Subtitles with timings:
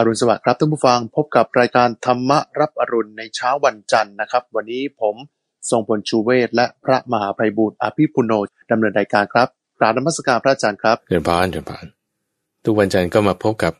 [0.00, 5.14] อรุณสวัสดิ์ครับท่านผู้ฟังพบกับรายการธรรมรับอรุณในเช้าวันจันทร์นะครับ วันนี้ผม
[5.70, 8.32] ทรงพลชูเวศและพระมหาภัยบูรณ์อภิปุโน
[8.70, 9.48] ดำเนินรายการครับ
[9.78, 11.86] กราบนมัสการพระอาจารย์ครับเดินพานเดินพาน
[12.64, 13.72] ทุกวันจันทร์ก็มาพบกับ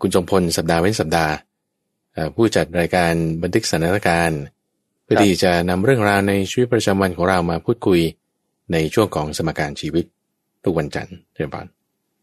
[0.00, 1.32] คุณจงพลสัปดาห์เว้นสัปดาห์
[2.34, 3.12] ผู้จัดรายการ
[3.42, 4.42] บันทึกสถานการณ์
[5.04, 8.00] เพื่อที่จะนำเรื่องราวในชีวิตประจำวันของเรามาพูดคุย
[8.72, 10.04] ในช่วงของสมการชีวิต
[10.64, 11.66] ทุกวันจันทร์เดินพาน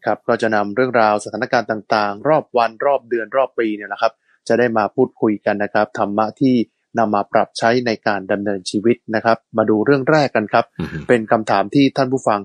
[0.06, 4.12] ครับก็จะนำเรื่องราวสถานการณ์ต่างๆ รอบวันรอบเดือนรอบปีเนี่ยนะครับ
[4.48, 6.54] จะได้มาพูดคุยกันนะครับธรรมะที่
[6.98, 12.40] นำมาปรับใช้ในการดำเนินชีวิตนะครับ มาดูเรื่องแรกกันครับอือฮึเป็นคำถามที่ท่านผู้ฟัง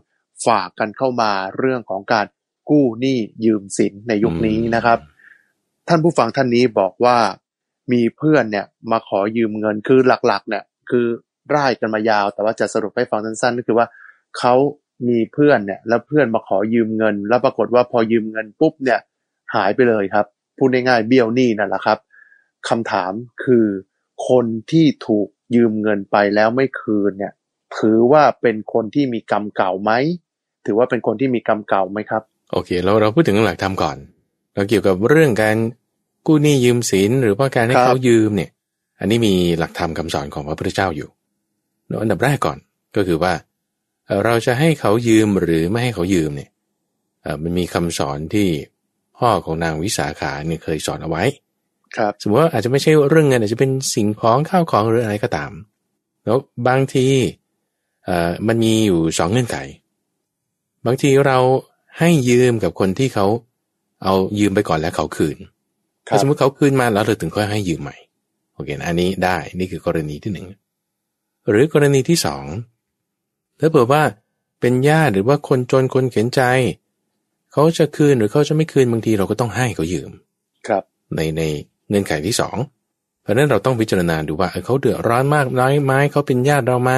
[0.46, 2.26] ฝากกันเข้ามาเรื่องของการ
[2.70, 5.00] กู้หนี้ยืมสินในยุคนี้นะครับ
[5.90, 7.18] ท่านผู้ฟังท่านนี้บอกว่า
[7.92, 11.06] มีเพื่อนเนี่ยมาขอยืมเงินคือหลักๆเนี่ยคือ
[11.56, 13.88] ร่ายกันมายาว แต่ว่าจะสรุปให้ฟังสั้นๆก็คือว่า
[14.38, 14.54] เขา
[15.08, 19.00] มีเพื่อนเนี่ย แล้วเพื่อนมาขอยืมเงิน แล้วปรากฏว่าพอยืมเงินปุ๊บเนี่ย
[19.56, 20.26] หายไปเลยครับ
[20.58, 21.98] พูดง่ายๆเบี้ยวหนี้นั่นแหละครับ
[22.70, 23.66] คำถามคือ
[24.30, 27.34] คนที่ถูกยืมเงินไปแล้วไม่คืนเนี่ย
[27.78, 29.92] ถือว่าเป็นคนที่มีกรรมเก่าไหม
[30.66, 33.98] ถือว่าเป็นคนที่มีกรรมเก่าไหมครับ โอเค เราเราพูดถึงหลักธรรมก่อน
[34.56, 35.58] เราเกี่ยวกับเรื่องการ
[36.28, 38.52] กู้หนี้ยืมสินหรือว่าการให้ครับเขายืมเนี่ย
[39.00, 41.10] อันนี้มีหลักธรรมคำสอนของพระพุทธเจ้าอยู่
[41.88, 42.58] แล้วอันดับแรกก่อน
[42.96, 43.34] ก็คือว่า
[44.06, 46.50] เอ่อเราจะให้เขายืมหรือไม่ให้เขายืมเนี่ย
[47.22, 48.48] เอ่อมันมีคำสอนที่
[49.18, 51.24] พ่อของนางวิสาขาเนี่ยเคยสอนเอาไว้
[51.98, 55.52] ครับ สมมติว่าอาจจะไม่ใช่เรื่องเงินอาจจะเป็นสิ่งของข้าวของหรืออะไรก็ตาม
[56.26, 57.08] แล้วบางที
[58.06, 59.58] เอ่อมันมีอยู่สองเงื่อนไข
[60.86, 61.38] บางทีเรา
[62.00, 63.26] ให้ยืมกับคนที่เขา
[64.04, 65.38] เอายืมไปก่อนแล้วเขาคืน
[66.08, 67.96] ครัถ้าบสมมติเขาคืนมาแล้วเราถึงค่อยให้ยืมใหม่
[68.54, 70.48] โอเคนะอันนี้ได้ นี่คือกรณีที่หนึ่ง
[71.50, 72.44] หรือกรณีที่สอง
[73.62, 74.04] ถ้าเผื่อว่า
[74.60, 76.42] เป็นญาติหรือว่าคนจนคนเข็นใจ
[77.52, 80.10] เขาจะคืนหรือเขาจะไม่คืนบางทีเราก็ต้องให้เขายืม
[80.68, 80.84] ครับ
[81.16, 81.42] ในใน
[81.90, 82.58] เงื่อนไขที่สอง
[83.22, 86.94] เพราะฉะนั้นเราต้องพิจารณาดูว่าเออเขาเดือดร้อนมากน้อยไหมเขาเป็นญาติเราไหม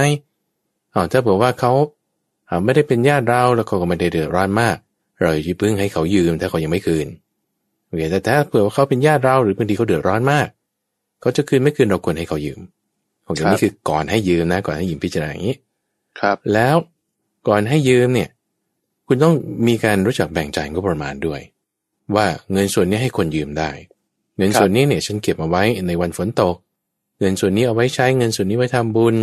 [0.94, 1.72] อ๋อถ้าบอกว่าเขา
[2.50, 4.78] อ่าไม่ได้เป็นญาติเราแล้วเขาก็ไม่ได้เดือดร้อนมาก
[5.22, 7.08] เราอย่าเพิ่งให้เขายืมถ้าเขายังไม่คืน
[7.86, 10.48] โอเคแต่ถ้าเผื่อว่าเขาเป็นญาติเราหรือบางทีเขาเดือดร้อนมาก
[11.22, 12.60] เขาจะคืนไม่คืนเราควรให้เขายืม
[13.26, 15.56] โอเคครับนี่คือก่อนให้ยืมนะก่อนให้ยืมพิจารณาอย่างนี้
[16.20, 16.76] ครับ แล้ว
[17.48, 18.30] ก่อนให้ยืมเนี่ย
[19.08, 19.36] คุณต้อง
[19.68, 21.42] มีการรู้จักแบ่งจ่ายงบประมาณด้วย
[22.16, 23.72] ว่าเงินส่วนนี้ให้คนยืมได้
[24.38, 26.56] เงินส่วนนี้เนี่ยฉันเก็บเอาไว้ในวันฝนตก
[27.20, 29.16] เงินส่วนนี้เอาไว้ใช้เงินส่วนนี้ไว้ทำบุญ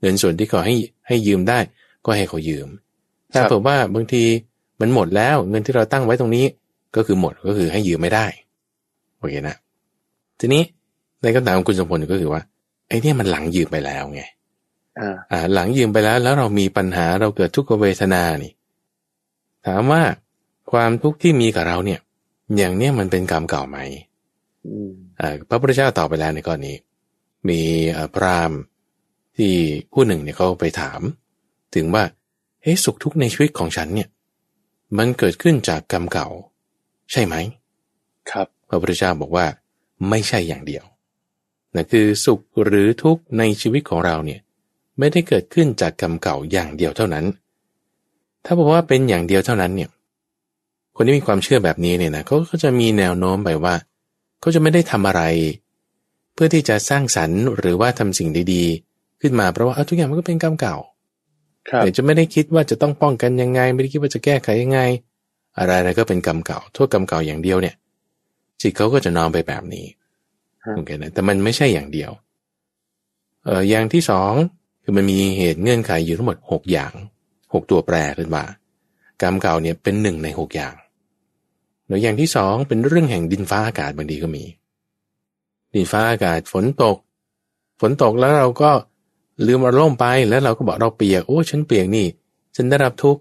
[0.00, 0.74] เงินส่วนที่ขาให้
[1.06, 1.58] ให้ยืมได้
[2.04, 2.68] ก็ให้เขายืม
[3.32, 4.22] ถ้าเผื่อว่าบางที
[4.80, 6.46] มันหมดแล้วเงินที่เราตั้งไว้ตรงนี้
[6.96, 8.26] ก็คือหมดก็คือให้ยืมไม่ได้
[9.18, 9.56] โอเคนะ
[10.40, 10.62] ทีนี้
[11.22, 12.42] ในคำถามของคุณสมพลก็คือว่า
[12.88, 14.22] ไอ้นี่มันหลังยืมไปแล้วไง
[15.00, 18.52] อ่าอ่าหลังยืมไปแล้วแล้วเรามีปัญหาเราเกิดทุกขเวทนานี่
[19.66, 20.02] ถามว่า
[20.72, 22.00] ความทุกข์ที่มีกับเราเนี่ย
[22.56, 23.78] อย่างเนี้ยมันเป็นกรรมเก่าไหม
[24.66, 24.90] อืม
[25.20, 26.76] อ่าพระพุทธเจ้าตอบไปแล้วในข้อนี้
[27.48, 27.60] มี
[27.96, 28.58] อ่าพราหมณ์
[29.36, 29.52] ที่
[29.92, 31.00] ผู้หนึ่งเนี่ยเขาไปถาม
[31.74, 32.04] ถึงว่า
[32.62, 34.08] เฮ้สุขทุกข์ในชีวิตของฉันเนี่ย
[34.98, 36.28] มันเกิดขึ้นจากกรรมเก่า
[37.12, 37.34] ใช่ไหม
[38.30, 39.46] ครับพระพุทธเจ้าบอกว่า
[40.08, 40.84] ไม่ใช่อย่างเดียว
[41.74, 44.40] นั่นคือสุขหรือทุกข์ในชีวิตของเราเนี่ย
[44.98, 47.24] ไม่ได้เกิดขึ้นจากกรรมเก่าอย่างเดียวเท่านั้น
[48.44, 49.90] ถ้าบอกว่าเป็นอย่างเดียวเท่านั้นเนี่ย
[50.96, 53.74] คนที่มีความเชื่อแบบนี้เนี่ยนะเขาก็จะมีแนวโน้มไปว่า
[54.40, 55.22] เขาจะไม่ได้ทำอะไร
[56.34, 60.76] เพื่อที่จะสร้างสรรค์หรือว่าทำสิ่งดีๆ ขึ้นมาเพราะว่าเอาทุกอย่างมันก็เป็นกรรมเก่า
[61.68, 64.80] ครับเดี๋ยวจะไม่ได้คิดว่าจะต้องป้องกันยังไง ไม่ได้คิดว่าจะแก้ไขยังไง
[65.58, 67.74] อะไรอะไรก็เป็นกรรมเก่าโทษกรรมเก่าอย่างเดียวเนี่ย
[68.60, 69.86] จิตเขาก็จะนอนไปแบบนี้
[70.64, 72.10] ฮะโอเคนะแต่มันไม่ใช่อย่างเดียว
[73.44, 74.32] เอ่ออย่างที่สอง
[74.84, 76.92] คือมันมีเหตุเงื่อนไขอยู่ทั้งหมดหกอย่าง
[77.52, 78.44] หกตัวแปรขึ้นมา
[79.22, 80.74] กรรมเก่าเนี่ยเป็นหนึ่งในหกอย่าง
[81.86, 84.44] แล้วอย่างที่สองเป็นเรื่องแห่งดินฟ้าอากาศบางทีก็มี
[85.74, 86.96] ดินฟ้าอากาศฝนตก
[87.80, 88.70] ฝนตกแล้วเราก็
[89.46, 92.06] ลืมเอาร่มไปแล้วเราก็บอกเราเปียกโอ้ฉันเปียกนี่
[92.56, 93.20] ฉันได้รับทุกข์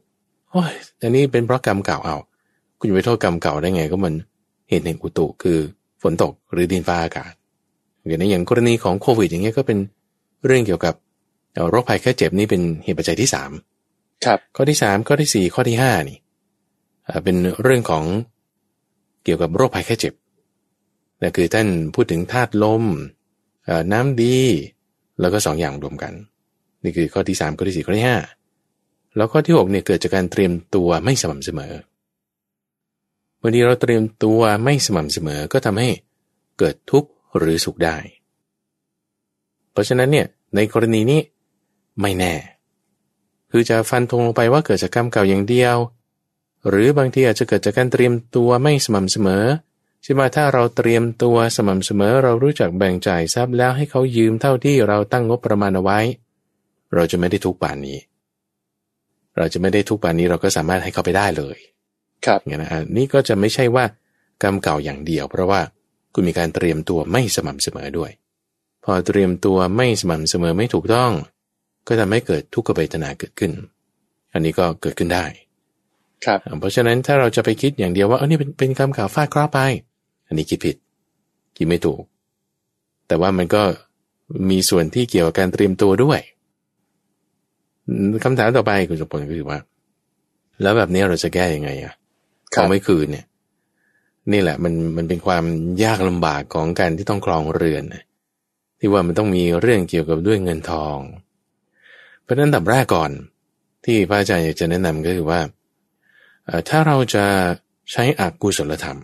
[0.52, 2.18] โอ้ยอันนี้เป็นเพราะกรรมเก่าเอา
[2.78, 4.14] คุณจะไปโทษกรรมเก่าได้ไงก็มัน
[4.70, 5.60] เหตุแห่งอุตุคือ
[6.02, 7.34] ฝนตกหรือดินฟ้าอากาศ
[8.08, 9.80] อย่างในอย่างกรณีของโควิดอย่างเงี้ยก็เป็น
[10.46, 10.94] เรื่องเกี่ยวกับ
[11.54, 13.52] เอ่อโรคภัยแค่เจ็บนี่เป็นเหตุปัจจัยที่สาม
[14.26, 16.18] ครับ ข้อที่สามข้อที่สี่ข้อที่ห้านี่
[17.06, 18.04] เอ่อเป็นเรื่องของ
[19.24, 20.14] เกี่ยวกับโรคภัยแค่เจ็บ
[21.22, 22.84] นั่นคือท่านพูดถึงธาตุลม
[23.66, 24.40] เอ่อน้ำดี
[25.20, 26.14] แล้วก็สองอย่างรวมกัน
[26.84, 28.18] นี่คือข้อที่สามข้อที่สี่ข้อที่ห้า
[29.16, 31.74] แล้วข้อที่หกเนี่ยเกิดจากการเตรียมตัวไม่สม่ำเสมอ
[33.42, 35.90] บางทีเราเตรียมตัวไม่สม่ำเสมอก็ทำให้
[36.60, 37.98] เกิดทุกข์หรือสุขได้
[39.72, 41.20] เพราะฉะนั้นเนี่ยในกรณีนี้
[42.02, 42.34] ไม่แน่
[43.52, 45.78] คือจะฟันธงลงไปว่าเกิดจากกรรมเก่าอย่างเดียว
[46.70, 49.46] หรือบางทีอาจจะเกิดจากการเตรียมตัวไม่สม่ำเสมอ
[50.04, 56.00] ใช่ไหมถ้าเราเตรียมตัวสม่ำเสมอเรารู้จักแบ่งจ่ายทรัพย์แล้วให้เขายืมเท่าที่เราตั้งงบประมาณเอาไว้
[56.94, 57.98] เราจะไม่ได้ทุกป่านนี้
[59.38, 61.58] เราจะไม่ได้ทุกป่านนี้เราก็สามารถให้เขาไปได้เลย
[62.26, 63.86] ครับอย่างนะนี่ก็จะไม่ใช่ว่า
[64.44, 65.62] กรรมเก่าอย่างเดียว เพราะว่า
[66.14, 68.12] คุณมีการเตรียมตัวไม่สม่ำเสมอด้วย
[68.84, 71.12] พอเตรียมตัวไม่สม่ำเสมอไม่ถูกต้อง
[71.88, 73.52] ก็ทำให้เกิดทุกขเวทนาเกิดขึ้น
[74.34, 75.26] อันนี้ก็เกิดขึ้นได้
[76.26, 79.60] ครับ เพราะฉะนั้นถ้าเราจะไปคิดอย่างเดียวว่าเออนี่เป็นเป็นกรรมเก่าฟาดเคราะห์ไป
[80.28, 80.78] อันนี้คิดผิด
[81.58, 82.02] คิดไม่ถูก
[83.08, 83.64] แต่ว่ามันก็
[84.50, 86.20] มีส่วนที่เกี่ยวกับการเตรียมตัวด้วย
[87.88, 89.60] อืมคำถามต่อไปคุณสมพลก็คือว่า
[90.62, 91.94] แล้วแบบนี้เราจะแก้ยังไงอะ
[92.56, 93.26] ครัเขาบไม่คืนเนี่ย
[94.32, 95.46] นี่แหละ มันมันเป็นความ
[95.84, 98.04] ยากลำบากของการที่ต้องครองเรือนนะ
[98.80, 100.98] ที่ว่ามันต้องมีเรื่องเกี่ยวกับด้วยเงินทอง
[102.24, 103.12] เพราะฉะนั้นอันดับแรกก่อน
[103.86, 105.42] ที่พระอาจารย์อยากจะแนะนำก็คือว่า
[106.46, 107.26] เอ่อถ้าเราจะ
[107.92, 109.00] ใช้อากุศลธรรม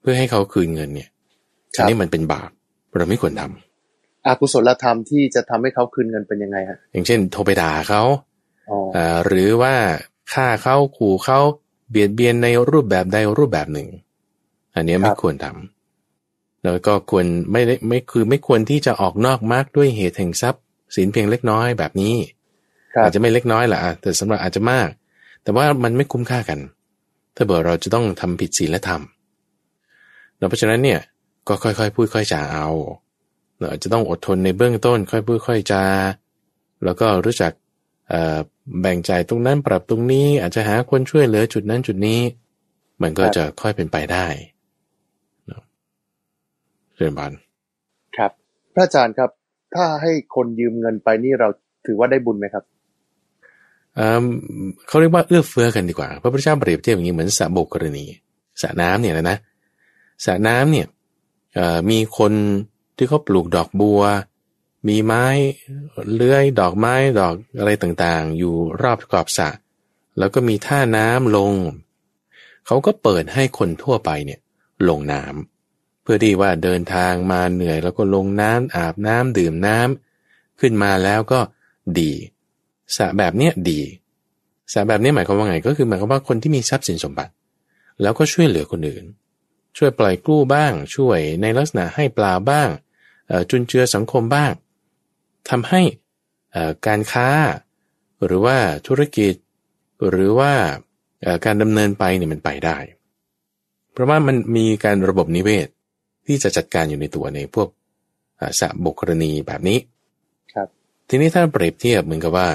[0.00, 1.10] เพื่อให้เขาคืนเงินเนี่ย
[1.76, 2.50] คอัรันบนี้มันเป็นบาป
[2.98, 8.02] เราไม่ควรทำอากุศลธรรมที่จะทำให้เขาคืนเงินเป็นยังไงฮะอย่างเช่น โทรไปด่าเขา
[8.70, 9.74] อ๋อเอ่อหรือว่า
[10.32, 11.38] ฆ่าเขาขู่เขา
[11.90, 13.88] เบียดเบียนในรูปแบบใดรูปแบบหนึ่ง
[14.74, 20.63] อันเนี้ยไม่ควรทำแล้วก็ควรไม่ได้ไม่คือไม่ควรที่จะออกนอกมรรคด้วยเหตุแห่งทรัพย์
[20.96, 22.14] สินเพียงเล็กน้อยแบบนี้
[22.94, 24.88] ครับอาจจะไม่เล็กน้อยแหละอะแต่สำหรับอาจจะมาก
[25.42, 26.58] แต่ว่ามันไม่คุ้มค่ากัน
[27.34, 29.02] ถ้าเบื่อเราจะต้องทำผิดศีลธรรม
[30.38, 31.00] แล้วเพราะฉะนั้นเนี่ย
[31.48, 32.68] ก็ค่อยๆ พูดค่อยจาเอา
[33.58, 35.84] เราอาจจะต้องอดทนในเบื้องต้น ค่อยพูดค่อยจา
[36.84, 37.52] แล้วก็รู้จัก
[38.08, 38.38] เอ่อ
[38.80, 42.20] แบ่งจ่ายตรงนั้นปรับตรงนี้อาจจะหาคนช่วยเหลือจุดนั้นจุดนี้
[43.02, 44.26] มันก็จะค่อยเป็นไปได้
[45.46, 45.62] เนาะ
[46.96, 47.32] เรียนบาน
[48.16, 48.30] ครับ
[48.74, 49.30] พระอาจารย์ครับ
[49.74, 51.48] ถ้าให้คนยืมเงินไปนี่เรา
[51.86, 52.64] ถือว่าได้บุญไหมครับ
[53.96, 54.24] เอิ่ม
[54.86, 58.04] เขาเรียกว่าเอื้อเฟื้อกันดีกว่า พระพุทธเจ้าเปรียบเทียบอย่างนี้เหมือนสระบกกรณี
[58.62, 59.38] สระน้ำเนี่ยนะนะ
[60.24, 60.86] สระน้ำเนี่ย
[61.90, 62.32] มีคน
[62.96, 64.02] ที่เขาปลูกดอกบัว
[64.88, 65.24] มีไม้
[66.14, 69.48] เลื้อยดอกไม้ดอกอะไรต่างๆ อยู่รอบขอบสระ
[70.18, 71.52] แล้วก็มีท่าน้ำลง
[72.66, 74.40] เขาก็เปิดให้คนทั่วไปเนี่ย
[74.88, 75.53] ลงน้ำ
[76.04, 81.40] เพื่อที่ว่าเดินทางมาเหนื่อยแล้วก็ลงน้ำอาบน้ำดื่มน้ำขึ้นมาแล้วก็
[81.98, 82.12] ดี
[82.96, 83.80] สระแบบเนี้ยดี
[84.72, 87.32] สระแบบนี้หมายความว่าไง ก็คือหมายความว่าคนที่มีทรัพย์สินสมบัติ
[88.02, 89.04] แล้วก็ช่วยเหลือคนอื่น
[89.76, 92.68] ช่วยปล่อยกู้บ้าง ช่วยในลักษณะให้ปลาบ้าง
[93.50, 94.52] จุนเจือสังคมบ้าง
[95.50, 95.82] ทำให้
[96.86, 97.28] การค้า
[98.24, 98.56] หรือว่า
[98.86, 99.34] ธุรกิจ
[100.10, 100.52] หรือว่า
[101.44, 102.76] การดำเนินไปเนี่ยมันไปได้
[103.92, 105.68] เพราะว่ามันมีการระบบนิเวศ
[106.26, 107.68] ที่จะจัดการอยู่ในตัวในพวก
[108.36, 109.78] เอ่อสระบกกรณีแบบนี้
[110.52, 110.68] ครับ
[111.08, 112.48] ทีนี้ถ้าเปรียบเทียบเหมือนกับว่า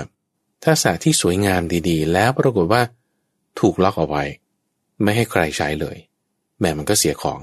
[0.64, 2.82] ถ้าสระที่สวยงามดีๆ แล้วปรากฏว่า
[3.60, 4.24] ถูกล็อกเอาไว้
[5.04, 5.98] ไม่ให้ใครใช้เลย
[6.60, 7.42] แม่มันก็เสียของ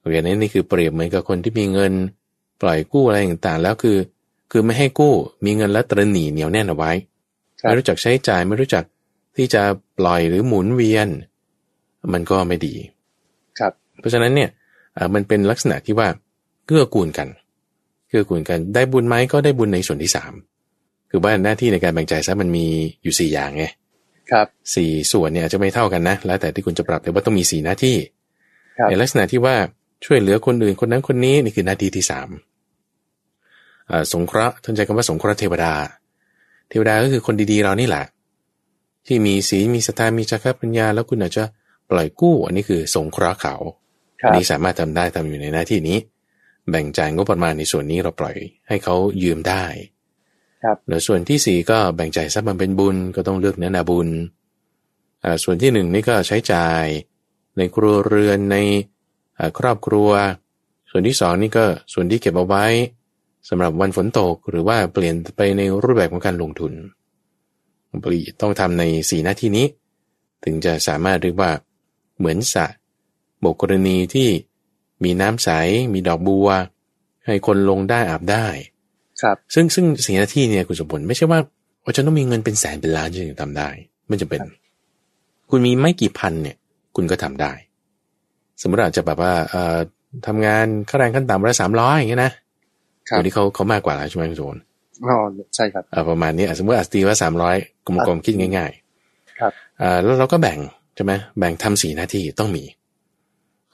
[0.00, 1.92] อย่างนี้นี่คือเปรียบเหมือนกับคนที่มีเงิน
[2.62, 3.98] ปล่อยกู้อะไรต่างๆ แล้วคือ
[4.50, 5.14] คือไม่ให้กู้
[5.44, 6.92] มีเงินแล้วตระหนี่เหนียวแน่นเอาไว้
[7.60, 8.84] ครับไม่รู้จักใช้จ่ายไม่รู้จัก
[9.36, 9.62] ที่จะ
[9.98, 11.08] ปล่อยหรือหมุนเวียน
[12.12, 12.74] มันก็ไม่ดี
[13.58, 14.63] ครับ เพราะฉะนั้นเนี่ยเอ่อ
[15.14, 16.08] มันเป็นลักษณะที่ว่า
[16.66, 17.28] เกื้อกูลกัน
[18.08, 20.32] เกื้อกูลกันได้บุญไหมก็ได้บุญในส่วนที่สาม
[21.10, 22.66] คือว่าหน้าที่ในการแบ่งจ่ายทรัพย์มันมี
[23.02, 23.64] อยู่สี่อย่างไง
[24.30, 27.96] ครับสี่ส่วนเนี่ยอาจจะไม่เท่ากันนะ แล้วแต่ที่คุณจะปรับแต่ว่าต้องมีสี่หน้าที่
[28.78, 29.56] ครับในลักษณะที่ว่า
[30.04, 32.28] ช่วยเหลือคนอื่นคนนั้นคนนี้นี่คือหน้าที่ที่สาม
[33.90, 35.74] อ่าสงเคราะห์ท่านใช้คำว่าสงเคราะห์เทวดา
[36.68, 38.04] เทวดาก็คือคนดีๆเรานี่แหละ
[39.06, 41.44] ที่มีศีลมีศรัทธามีจักรปัญญา แล้วคุณอาจจะ
[41.90, 43.83] ปล่อยกู้ อันนี้คือสงเคราะห์เขาครั
[44.24, 45.98] อับนนี้สามารถทำได้ทำอยู่ในหน้าที่นี้
[46.70, 48.36] แบ่งจ่ายงบประมาณในส่วนนี้เราปล่อย
[48.68, 49.64] ให้เขายืมได้
[50.64, 54.08] ครับแล้วส่วนที่สี่ก็แบ่งจ่ายทรัพย์มันเป็นบุญก็ต้องเลือกเนื้อนาบุญ
[55.24, 56.84] อ่าส่วนที่หนึ่งนี่ก็ใช้จ่าย
[57.56, 58.56] ในครัวเรือนใน
[59.38, 60.10] อ่าครอบครัว
[60.90, 62.64] ส่วนที่สองนี่ก็ส่วนที่เก็บเอาไว้
[63.48, 66.72] สำหรับวันฝนตกหรือว่าเปลี่ยนไปในรูปแบบของการลงทุน
[68.04, 69.66] ปลีต้องทำในสี่หน้าที่นี้
[70.44, 71.50] ถึงจะสามารถเรียกว่า
[72.18, 72.66] เหมือนสระ
[73.44, 74.28] บกกรณีที่
[75.04, 75.48] มีน้ำใส
[75.94, 76.48] มีดอกบัว
[77.26, 78.46] ให้คนลงได้อาบได้
[79.22, 81.40] ครับ ซึ่งซึ่งสิ่งหน้าที่เนี่ยคุณสมบัติไม่ใช่ว่า
[81.84, 83.68] ว่าจะต้องมีเงินเป็นแสนเป็นล้านจึงจะทำได้
[84.08, 84.40] ไม่จำเป็น
[85.50, 86.56] คุณมีไม่กี่พันเนี่ย
[86.96, 87.52] คุณก็ทำได้
[88.60, 89.76] สมมติอาจจะแบบว่าเอ่อ
[90.26, 92.32] ทำงานค่าแรงขั้นต่ำวันละสามร้อยอย่างเงี้ยนะ
[93.08, 94.62] ครับเดี๋ยวนี้เขาเขามากกว่าแล้วใช่ไหมคุณสมบัติ
[95.06, 95.16] อ๋อ
[95.54, 98.70] ใช่ครับเอ่อประมาณนี้อะสมมติอาจตีว่าสามร้อยกลมๆคิดง่าย
[99.04, 100.58] ๆ ครับอ่าแล้วเราก็แบ่ง
[100.94, 102.64] ใช่ไหมแบ่งทำสี่หน้าที่ต้องมี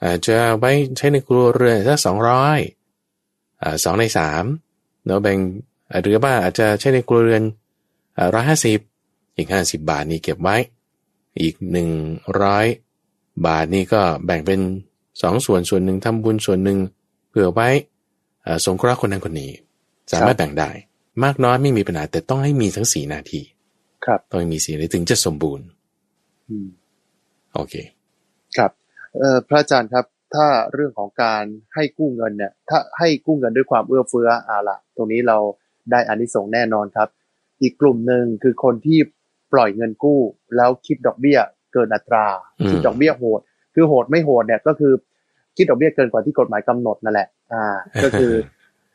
[0.05, 2.59] อาจจะไว้ใช้ในครัวเรือนสักสองร้อย
[3.61, 4.43] อ่าสองในสาม
[5.05, 5.37] เนาะแบ่ง
[5.89, 7.43] อ่าหรือว่าอาจจะใช้ในครัวเรือน
[8.17, 8.79] อ่าร้อยห้าสิบ
[9.37, 10.55] อีกห้าสิบบาทนี่เก็บไว้
[11.41, 11.89] อีกหนึ่ง
[12.41, 12.65] ร้อย
[13.45, 14.59] บาทนี่ก็แบ่งเป็น
[15.21, 16.77] สองส่วนส่วนหนึ่งทำบุญส่วนหนึ่ง
[17.29, 17.69] เผื่อไว้
[18.65, 19.51] สงเคราะห์คนนั้นคนนี้
[20.11, 20.69] สามารถแบ่งได้
[21.23, 23.41] มากน้อยไม่มีปัญหาแต่ต้องให้มีทั้งสี่นาที
[24.05, 25.65] ครับ ต้องมีสี่นาทีถึงจะสมบูรณ์
[26.49, 26.67] อืม
[27.53, 27.73] โอเค
[28.57, 28.80] ครับเอ่อ
[29.47, 31.43] พระอาจารย์ครับ ถ้าเรื่องของการ
[31.75, 35.37] ให้กู้เงินเนี่ย ถ้าให้กู้เงินด้วยความเอื้อเฟื้ออาละตรงนี้เรา
[35.91, 37.09] ได้อานิสงส์แน่นอนครับ
[37.61, 38.99] อีกกลุ่มหนึ่งคือคนที่
[39.53, 40.19] ปล่อยเงินกู้
[40.55, 41.39] แล้วคิดดอกเบี้ย
[41.73, 42.25] เกินอัตรา
[42.59, 43.41] อืมคิดดอกเบี้ยโหด
[43.73, 44.93] คือโหดไม่โหดเนี่ยก็คือ
[45.57, 47.63] คิดดอกเบี้ยเกินกว่าที่กฎหมายกำหนดนั่นแหละ อ่า
[48.03, 48.33] ก็คือ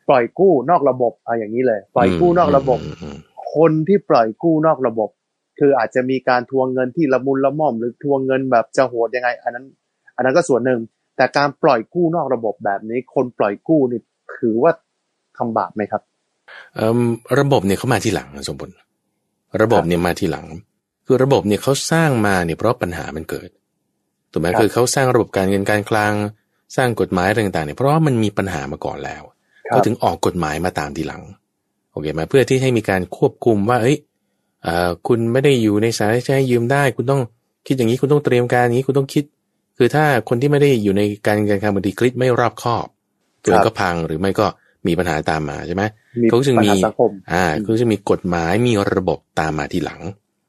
[0.08, 3.16] ปล่อยกู้นอกระบบเอาอย่างนี้เลย ปล่อยกู้นอกระบบอืมอืม
[3.54, 5.10] คนที่ปล่อยกู้นอกระบบ
[5.58, 9.66] คืออาจจะมีการทวงเงินที่ละมุนละม่อม หรือทวงเงินแบบจะโหดยังไง อันนั้น
[10.16, 10.80] อันนั้นก็ส่วนหนึ่ง
[11.16, 14.00] แต่การปล่อยกู้นอกระบบแบบนี้ คนปล่อยกู้นี่
[14.38, 14.72] ถือว่า
[15.36, 16.02] ทำบาปไหมครับ
[16.74, 16.98] เอิ่ม
[17.40, 18.76] ระบบเนี่ยเขามาที่หลังนะสมบูรณ์
[19.62, 20.46] ระบบเนี่ยมาที่หลัง
[21.06, 23.48] คือระบบเนี่ยเขาสร้างมาเนี่ยเพราะปัญหามันเกิด
[24.32, 26.14] ถูกไหมครับคือเขาสร้างระบบการเงินการคลัง
[26.76, 29.22] สร้างกฎหมายอะไรต่างๆเนี่ยเพราะว่ามันมีปัญหามาก่อนแล้ว
[29.68, 31.22] เขาถึงออกกฎหมายมาตามทีหลัง
[31.92, 33.96] โอเคไหมเพื่อที่ให้มีการควบคุมว่า เอ้ย
[34.62, 37.20] เอ่อคุณไม่ได้อยู่ในสายจะให้ยืมได้ คุณต้อง
[37.66, 39.24] คิดอย่างนี้คุณต้องเตรียมการอย่างนี้คุณต้องคิด
[39.76, 42.86] คือถ้าคนที่ไม่ได้อยู่ในการเงินการคลังบางทีคิดไม่รอบคอบ
[43.42, 44.46] ตัวเองก็พังหรือไม่ก็
[44.86, 45.82] มีปัญหาตามมาใช่ไหม
[46.22, 50.00] มีเขาจึงปัญมีหาสังคมอ่าเขาจะมีกฎหมายมีระบบตามมาทีหลัง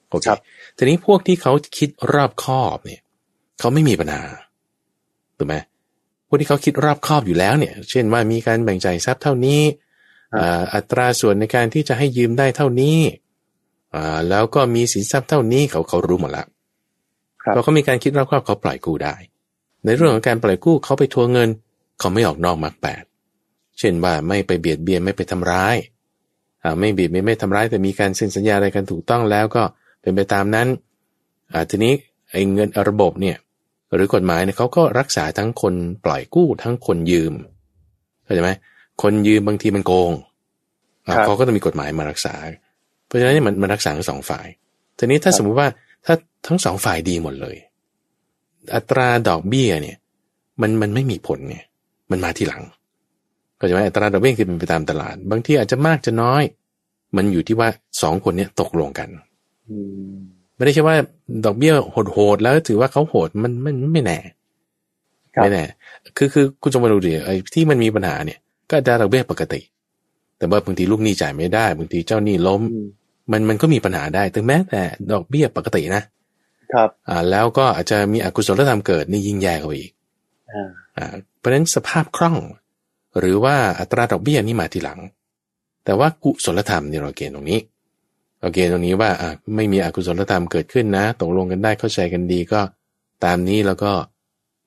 [0.10, 0.40] โอเคครับ
[0.78, 3.02] ทีนี้พวกที่เขาคิดรอบคอบเนี่ย
[3.60, 4.24] เขาไม่มีปัญหา
[5.38, 5.56] ถูกไหม
[6.28, 9.62] พวกที่เขาคิดรอบคอบอยู่แล้วเนี่ย เช่นว่ามีการแบ่งจ่ายทรัพย์เท่านี้
[10.40, 13.00] อ่าอัตราส่วนในการที่จะให้ยืมได้เท่านี้
[13.96, 16.46] อ่าแล้วก็มีสินทรัพย์เท่านี้เขาเขารู้หมดละ
[17.48, 19.16] ครับพอเขามีการคิดรอบคอบเขาปล่อยกู้ได้
[19.86, 21.50] ในเรื่องของการปล่อยกู้เขาไปทวงเงิน
[22.00, 23.04] เขาไม่ออกนอกมรรคแปด
[23.80, 25.76] เช่นว่าไม่ไปเบียดเบียนไม่ไปทำร้าย
[26.64, 29.64] อ่าไม่เบียดเบียนไม่ทำร้ายแต่มีการเซ็นสัญญาอะไรกันถูกต้องแล้วก็
[30.02, 30.68] เป็นไปตามนั้น
[31.54, 31.94] อ่าทีนี้
[32.32, 33.38] ไอ้เงินระบบเนี่ย
[33.94, 35.74] หรือกฎหมายเนี่ยเขาก็รักษาทั้งคน
[36.06, 37.34] ปล่อยกู้ทั้งคนยืม
[38.24, 38.52] เข้าใจไหม
[39.02, 40.12] คนยืมบางทีมันโกง
[41.06, 42.36] อ่าครับเขาก็ต้องมีกฎหมายมารักษา
[43.06, 44.48] เพราะฉะนั้นเนี่ยมันมันรักษาทั้งสองฝ่าย
[44.98, 45.87] ทีนี้ถ้าครับสมมุติว่าถ้า
[46.46, 47.56] ทั้งสองฝ่ายดีหมดเลย
[48.76, 49.98] อัตราดอกเบี้ยเนี่ย
[50.62, 51.64] มันมันไม่มีผลเนี่ย
[52.12, 52.64] มันมาทีหลัง
[53.60, 56.44] ก็จะไหมอัตราดอกเบี้ยคือเป็นไปตามตลาด บางที่อาจจะมากจะน้อย
[57.16, 57.70] มันอยู่ที่ว่า
[58.02, 59.10] สองคนเนี้ยตกลงกัน
[59.70, 59.78] อื
[60.12, 60.16] ม
[60.56, 60.96] ไม่ได้ใช่ว่า
[61.46, 61.74] ดอกเบี้ย
[62.14, 64.18] โหดๆแล้วถือว่าเขาโหดมันมันไม่แน่
[65.36, 65.64] ครับไม่แน่
[66.18, 68.40] คือคือคุณจงมาดูดิไอ้ที่มันมีปัญหาเนี่ย
[68.70, 69.62] ก็อัตราดอกเบี้ยปกติ
[70.38, 72.88] แต่ว่าบางทีลูกหนี้จ่ายไม่ได้บางทีเจ้าหนี้ล้มอืม
[73.32, 76.04] มันมันก็มีปัญหาได้ ถึงแม้แต่ดอกเบี้ยปกตินะ
[76.74, 79.92] ครับอ่าแล้วก็อาจจะมีอกุศลธรรมเกิดนี่ยิ่งแย่เข้าไปอีก
[80.52, 81.06] อ่าอ่า
[81.40, 82.38] เพราะฉะนั้นสภาพคล่อง
[83.20, 85.00] หรือว่าอัตราดอกเบี้ยนี่มาทีหลัง
[85.86, 87.60] แต่ว่ากุศลธรรมเนี่ยเราเกณฑ์ตรงนี้
[88.40, 92.62] เราเกณฑ์ตรงนี้ว่าอ่าไม่มีอกุศลธรรมเกิดขึ้นนะตกลงกันได้เข้าใจกันดีก็
[93.26, 93.92] ตามนี้แล้วก็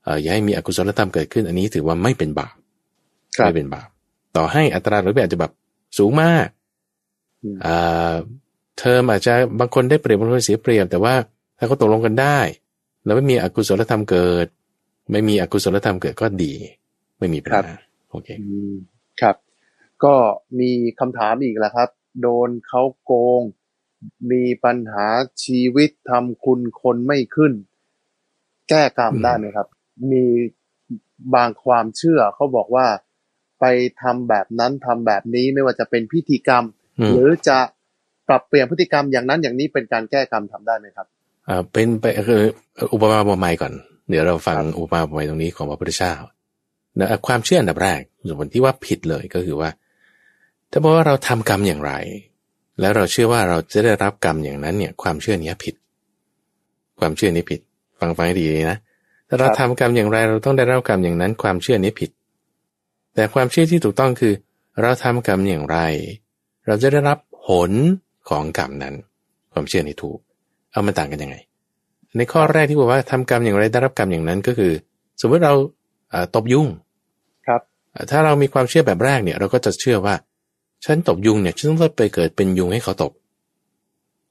[0.04, 2.54] เอ่ออย่าให้มีอกุศลธรรมเกิดขึ้น อันนี้ถือว่าไม่เป็นบาป
[3.36, 3.88] ครับไม่เป็นบาป
[4.36, 5.52] ต่อให้อัตราดอกเบี้ยอาจจะแบบ
[5.98, 6.46] สูงมาก
[7.42, 8.14] อืมอ่า
[8.78, 11.14] เทอมอาจจะบางคนได้เปรียบบางคนเสียเปรียบแต่ว่า
[11.60, 12.38] ถ้าเขาตกลงกันได้
[13.04, 14.46] แล้วไม่มีอกุศลธรรมเกิด
[15.12, 16.52] ไม่มีอกุศลธรรมเกิดก็ดี
[17.18, 17.76] ไม่มีปัญครับหา
[18.10, 18.74] โอเคอืม
[19.20, 19.36] ครับ
[20.04, 20.14] ก็
[20.60, 21.88] มีคำถามอีกแล้วครับ
[22.22, 23.42] โดนเขาโกง
[24.32, 25.06] มีปัญหา
[25.44, 27.52] ชีวิตทำคุณคนไม่ขึ้น
[28.68, 29.66] แก้กรรมอืมได้ไหมครับ
[30.12, 30.24] มี
[31.34, 32.86] บางความเชื่อเขาบอกว่า
[33.60, 33.64] ไป
[34.02, 36.64] ทำแบบนั้นทำแบบนี้ไม่ว่าจะเป็นพิธีกรรม
[37.00, 37.58] อืมหรือจะ
[38.28, 41.19] ปรับเปลี่ยนพฤติกรรมอย่างนั้นอย่างนี้เป็นการแก้กรรมทำได้ไหมครับอ่า
[41.72, 42.42] เป็นไปคือ
[42.92, 43.72] อุปมาอุปไมยก่อน
[44.10, 46.14] เดี๋ยวเราฟังครับอุปมาอุปไมยตรงนี้ของพระพุทธเจ้า
[46.98, 49.70] นะอะความเชื่ออันดับแรกส่วนที่ว่าผิดเลยก็คือว่า
[50.70, 51.92] ถ้าบอกว่าเราทำกรรมอย่างไร
[52.80, 55.74] แล้วเราเชื่อว่าเราจะได้รับกรรมอย่างนั้นเนี่ย ความเชื่อนี้ผิด
[57.00, 57.60] ความเชื่อนี้ผิด
[57.98, 58.78] ฟังฟังให้ดีนะ
[59.28, 62.10] ถ้าเราครับทำกรรมอย่างไร เราต้องได้รับกรรมอย่างนั้น ความเชื่อนี้ผิด
[63.14, 64.34] แต่ความเชื่อที่ถูกต้องคือ
[64.82, 65.78] เราทำกรรมอย่างไร
[66.66, 67.70] เราจะได้รับผล
[68.28, 68.94] ของกรรมนั้น
[69.52, 70.18] ความเชื่อนี้ถูก
[70.72, 71.36] เอามันต่างกันยังไง
[72.16, 74.72] ในข้อแรกที่บอกว่าทำกรรมอย่างไรได้รับกรรมอย่างนั้นก็คือ
[75.20, 75.54] สมมติเรา
[76.10, 76.66] เอ่อตบยุง
[77.46, 77.60] ครับ
[77.92, 80.14] เอ่อถ้าเรามีความเชื่อแบบแรกเนี่ย เราก็จะเชื่อว่า
[80.84, 83.12] ฉันตบยุงเนี่ยฉันต้องไปเกิดเป็นยุงให้เขาตบ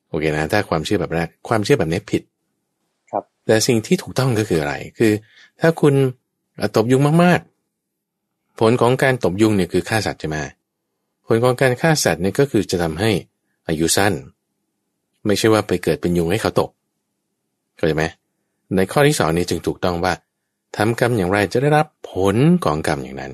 [0.09, 2.21] โอเคนะถ้าความเชื่อแบบแรกความเชื่อแบบนี้ผิด
[3.11, 5.11] ครับ แต่สิ่งที่ถูกต้องก็คืออะไร คือ
[5.59, 5.93] ถ้าคุณ
[6.57, 10.37] เอ่อตบยุงมากๆ ผลของการตบยุงเนี่ยคือฆ่าสัตว์ใช่ไหม
[11.27, 13.11] ผลของการฆ่าสัตว์เนี่ยก็คือจะทำให้
[13.67, 14.13] อายุสั้น
[15.29, 16.69] ไม่ใช่ว่าไปเกิดเป็นยุงให้เขาตก
[17.75, 18.03] เข้าใจไหม
[18.75, 20.13] ในข้อที่สองนี้จึงถูกต้องว่า
[20.77, 23.33] ทำกรรมอย่างไรจะได้รับผลของกรรมอย่างนั้น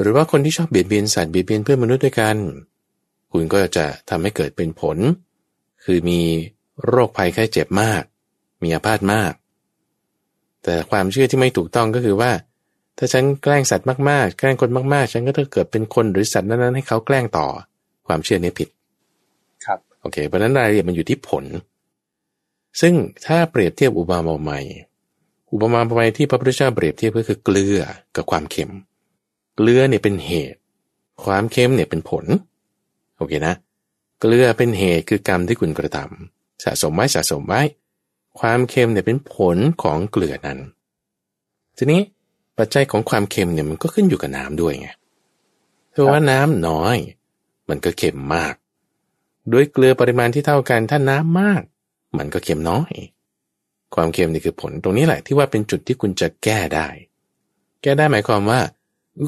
[0.00, 2.36] หรือว่าคนที่ชอบเบียดเบียนสัตว์เบียดเบียนเพื่อนมนุษย์ด้วยกัน
[3.32, 4.96] คุณก็จะทำให้เกิดเป็นผล
[5.84, 6.20] คือมี
[6.86, 8.02] โรคภัยไข้เจ็บมาก
[8.62, 9.32] มีอาพาธมาก
[10.64, 12.32] แต่ความเชื่อที่ไม่ถูกต้องก็คือว่า
[12.98, 17.46] ถ้าฉันแกล้งสัตว์มากๆ แกล้งคนมากๆ ฉันก็จะเกิดเป็นคนหรือสัตว์นั้นๆให้เขาแกล้งต่อ
[18.06, 18.68] ความเชื่อนี้ผิด
[19.64, 19.78] ครับ
[20.12, 21.44] เคเพราะนั้นรายละเอียดมันอยู่ที่ผล
[22.80, 22.94] ซึ่ง
[23.26, 24.60] ถ้าเปรียบเทียบอุปมาใหม่
[25.52, 27.80] อุปมาใหม่ที่พระพุทธเจ้าเปรียบเทียบก็คือเกลือ
[28.16, 28.70] กับความเค็ม
[29.56, 30.58] เกลือเนี่ยเป็นเหตุ
[31.24, 32.24] ความเค็มเนี่ยเป็นผล
[33.16, 33.54] โอเคนะ
[34.20, 37.62] เกลือเป็นเหตุคือกรรมที่คุณกระทำสะสมไว้สะสมไว้
[38.40, 40.58] ความเค็มเนี่ยเป็นผลของเกลือนั้น
[41.76, 42.00] ทีนี้
[42.58, 44.88] ปัจจัยของความเค็มเนี่ยมันก็ขึ้นอยู่กับน้ำด้วยไง
[45.92, 46.96] ถ้าว่าน้ำน้อย
[47.68, 48.54] มันก็เค็มมาก
[49.52, 51.62] ด้วยเกลือปริมาณที่เท่ากันถ้าน้ำมาก
[52.18, 52.92] มันก็เค็มน้อย
[53.94, 56.88] ความเค็มนี่คือผลตรงนี้แหละที่ว่าเป็นจุดที่คุณจะแก้ได้
[57.82, 58.60] แก้ได้หมายความว่า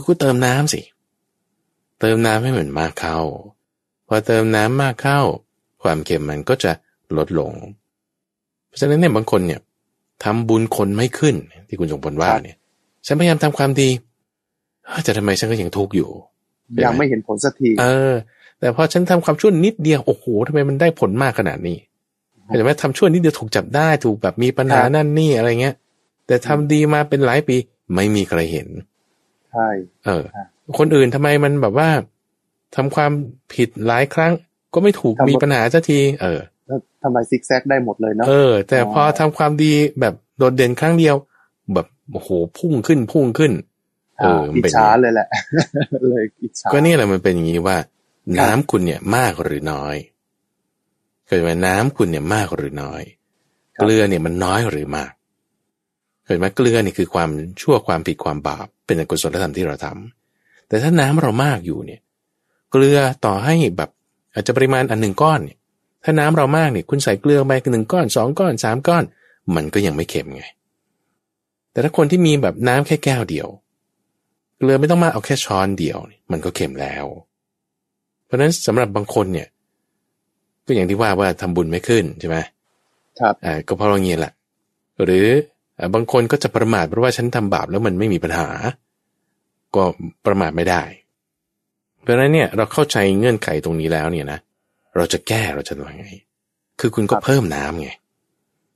[0.07, 0.81] คุณเติมน้ำสิ
[2.01, 3.19] เติมน้ำให้มันมากเข้า
[4.07, 5.21] พอเติมน้ำมากเข้า
[5.83, 6.73] ความเค็มมันก็จะ
[7.17, 7.53] ลดลง
[8.67, 9.61] เพราะฉะนั้นเนี่ยบางคนเนี่ย
[10.25, 11.35] ทำบุญคนไม่ขึ้น
[11.69, 12.57] ที่คุณจงพลว่าเนี่ย
[13.07, 13.89] ฉันพยายามทำความดี
[15.05, 16.11] แต่ทำไมฉันก็ยังทุกข์อยู่
[16.85, 18.13] ยังไม่เห็นผลสักที เออ
[18.61, 21.79] แต่พอฉันทำความชั่วนิดเดียวโอ้โหทำไมมันได้ผลมากขนาดนี้
[22.47, 25.75] เห็นไหมทำชั่วนิดเดียวถูกจับได้ถูกแบบมีปัญหานั่นนี่อะไรเงี้ย
[26.27, 27.57] แต่ทำดีมาเป็นหลายปี
[27.95, 28.69] ไม่มีใครเห็น
[29.53, 29.69] ใช่
[30.07, 30.25] เออ
[30.79, 31.89] คนอื่นทำไมมันแบบว่า
[32.77, 33.13] ทำความ
[33.55, 34.33] ผิดหลายครั้ง
[34.75, 41.17] ก็ไม่ถูกมีปัญหาสักที เออแล้วทำไมซิกแซกได้หมดเลยเนาะเออ แต่พอทำความดีแบบโดดเด่นครั้งเดียว
[41.75, 43.53] แบบโอ้โหพุ่งขึ้นพุ่งขึ้น
[44.19, 45.29] เออมันอิจเป็นฉาเลยแหละ
[46.11, 47.77] เลยอิจฉาก็นี่แหละมันเป็นอย่างนี้ว่า
[48.39, 49.97] น้ำคุณเนี่ยมากหรือน้อย
[51.27, 53.03] เคยไหมน้ำคุณเนี่ยมากหรือน้อย
[53.79, 55.13] เกลือเนี่ยมันน้อยหรือมาก
[56.25, 57.31] เคยไหมเกลือนี่คือความ
[57.63, 62.01] ชั่วความผิดความบาป เป็นอกุศลธรรมที่เราทำแต่ถ้าน้ำเรามากอยู่เนี่ย
[62.71, 63.91] เกลือต่อให้แบบ
[64.35, 65.59] อาจจะปริมาณอันหนึ่งก้อนเนี่ย
[66.05, 69.05] ถ้าน้ำเรามากเนี่ยคุณใส่เกลือไปหนึ่งก้อนสองก้อนสามก้อน
[69.55, 70.45] มันก็ยังไม่เค็มไง
[71.73, 73.49] แต่ถ้าคนที่มีแบบน้ำแค่แก้วเดียว
[74.59, 77.05] เกลือไม่ต้องมากเอาแค่ช้อนเดียวเนี่ยมันก็เค็มแล้ว
[78.31, 79.49] เพราะฉะนั้นสำหรับบางคนเนี่ย
[80.67, 82.37] ก็อย่างที่ว่าว่าทำบุญไม่ขึ้นใช่ไหม
[83.21, 84.33] ครับอ่าก็เพราะว่างี้แหละ
[85.05, 85.27] หรือ
[85.79, 88.49] อ่าบางคนก็จะประมาทเพราะว่าฉันทำบาปแล้วมันไม่มีปัญหา
[89.75, 89.83] ก็
[90.27, 90.83] ประมาทไม่ได้
[92.01, 94.39] เพราะฉะนั้นเนี่ยเราเข้าใจเงื่อนไขตรงนี้แล้วเนี่ยนะ
[94.97, 96.13] เราจะแก้เราจะทำยังไง
[96.81, 97.91] คือคุณก็เพิ่มน้ำไง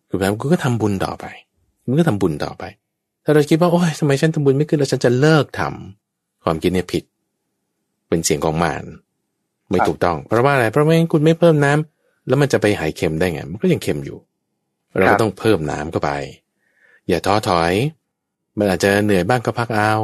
[0.08, 1.26] คือแบบคุณก็ทำบุญต่อไป
[1.84, 2.64] คุณก็ทำบุญต่อไป
[3.24, 7.04] ถ้าเราคิดว่าโอ้ยทำไมฉันทำบุญไม่ขึ้นแล้วฉันจะเลิกทำความคิดเนี่ยผิด
[8.08, 8.84] เป็นเสียงของมาร
[9.70, 14.18] ไม่ถูกต้อง เพราะว่าอะไรเพราะไม่งั้นคุณไม่เพิ่มน้ำแล้วมันจะไปหายเค็มได้ไง มันก็ยังเค็มอยู่
[14.96, 16.10] เราก็ต้องเพิ่มน้ำเข้าไป
[17.08, 17.72] อย่าท้อถอย
[18.58, 19.94] มันอาจจะเหนื่อยบ้างก็พักเอา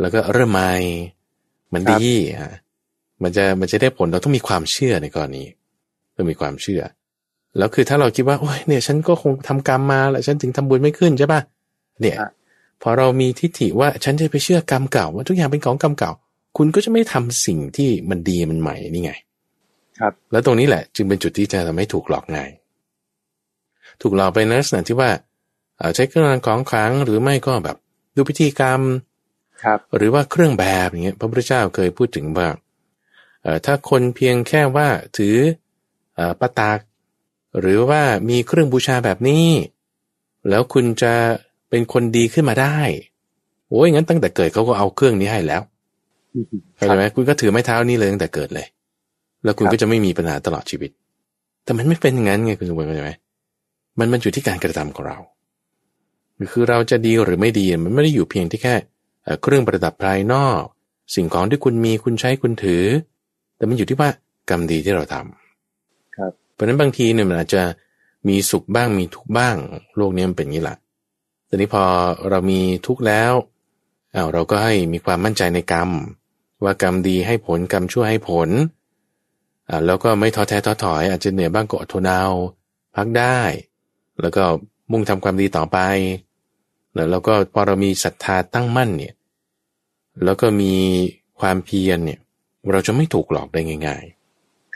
[0.00, 0.72] แล้วก็เริ่มใหม่
[1.72, 2.04] มันดี
[2.36, 2.52] อะ
[3.22, 5.44] มันจะมันจะได้ผลเราต้องมีความเชื่อในกรณี
[6.16, 6.82] ต้องมีความเชื่อ
[7.58, 11.40] แล้วคือถ้าเราคิดว่าโอ้ยเนี่ย ฉันก็คงทำกรรมมาแล้วฉันถึงทำบุญไม่ขึ้นใช่ปะ
[12.00, 12.16] เนี่ย
[12.82, 16.12] พอเรามีทิฏฐิว่าฉันจะไปเชื่อกรรมเก่าว่าทุกอย่างเป็นของกรรมเก่า
[16.58, 19.12] คุณก็จะไม่ทำสิ่งที่มันดีมันใหม่นี่ไง
[19.98, 22.50] ครับ แล้วตรงนี้แหละ จึงเป็นจุดที่จะทำให้ถูกหลอกง่าย
[24.02, 25.10] ถูกหลอกไปในลักษณะที่ว่า
[25.78, 27.76] เอ่อใช้เครื่องรางของขลังหรือไม่ก็แบบ
[28.14, 28.80] ดูพิธีกรรม
[29.62, 32.48] ครับหรือว่าเครื่องแบบอย่างเงี้ยพระพุทธเจ้าเคยพูดถึงว่า
[33.42, 35.36] เอ่อถ้าคนเพียงแค่ว่าถือ
[36.14, 36.78] เอ่อปะตาก
[37.60, 39.46] หรือว่ามีเครื่องบูชาแบบนี้
[40.48, 41.14] แล้วคุณจะ
[41.70, 42.78] เป็นคนดีขึ้นมาได้
[43.68, 45.62] โอ้ยงั้นตั้งแต่เกิดเขาก็เอาเครื่องนี้ให้แล้ว
[46.76, 48.66] เข้าใจไหมคุณก็ถือไม้เท้านี้เลยตั้งแต่เกิดเลย
[49.44, 50.90] แล้วคุณครับก็จะไม่มีปัญหาตลอดชีวิต
[51.64, 53.12] แต่มันไม่เป็นอย่างนั้นไงคุณสมบัติเข้าใจไหม
[53.98, 55.18] มันมันอยู่ที่การกระทำของเรา
[56.52, 58.74] คือเราจะดีหรือไม่ดีมันไม่ได้อยู่เพียงที่แค่
[59.24, 60.62] เอ่อเครื่องประดับภายนอก
[61.14, 62.84] สิ่งของที่คุณมีคุณใช้คุณถือ
[63.56, 64.10] แต่มันอยู่ที่ว่า
[64.50, 67.62] กรรมดีที่เราทำครับเพราะฉะนั้นบางทีเนี่ยมันอาจจะ
[68.28, 69.56] มีสุขบ้างมีทุกข์บ้าง
[69.96, 70.76] โลกนี้มันเป็นอย่างนี้แหละ
[71.46, 71.82] แต่นี้พอ
[72.30, 73.32] เรามีทุกข์แล้ว
[74.18, 75.90] อ้าวเราก็ให้มีความมั่นใจในกรรม
[76.64, 78.48] ว่ากรรมดีให้ผลกรรมชั่วให้ผล
[79.68, 82.24] อ่าแล้วก็ไม่ท้อแท้ท้อถอย อาจจะเหนื่อยบ้างก็อดทนเอา
[82.94, 83.40] พักได้
[84.20, 84.44] แล้วก็
[84.90, 85.78] มุ่งทำความดีต่อไป
[86.94, 89.14] แล้วแล้วก็พอเรามีศรัทธาตั้งมั่นเนี่ย
[90.24, 90.74] แล้วก็มี
[91.40, 92.20] ความเพียรเนี่ย
[92.72, 94.04] เราจะไม่ถูกหลอกได้ง่าย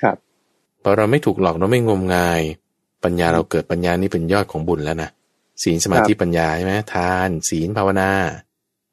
[0.01, 2.43] ครับๆพอเราไม่ถูกหลอกเราไม่งมงาย
[3.05, 5.11] ปัญญาเราเกิดปัญญานี่เป็นยอดของบุญแล้วนะ
[5.63, 8.11] ศีลสมาธิปัญญาใช่ไหมทาน ศีลภาวนา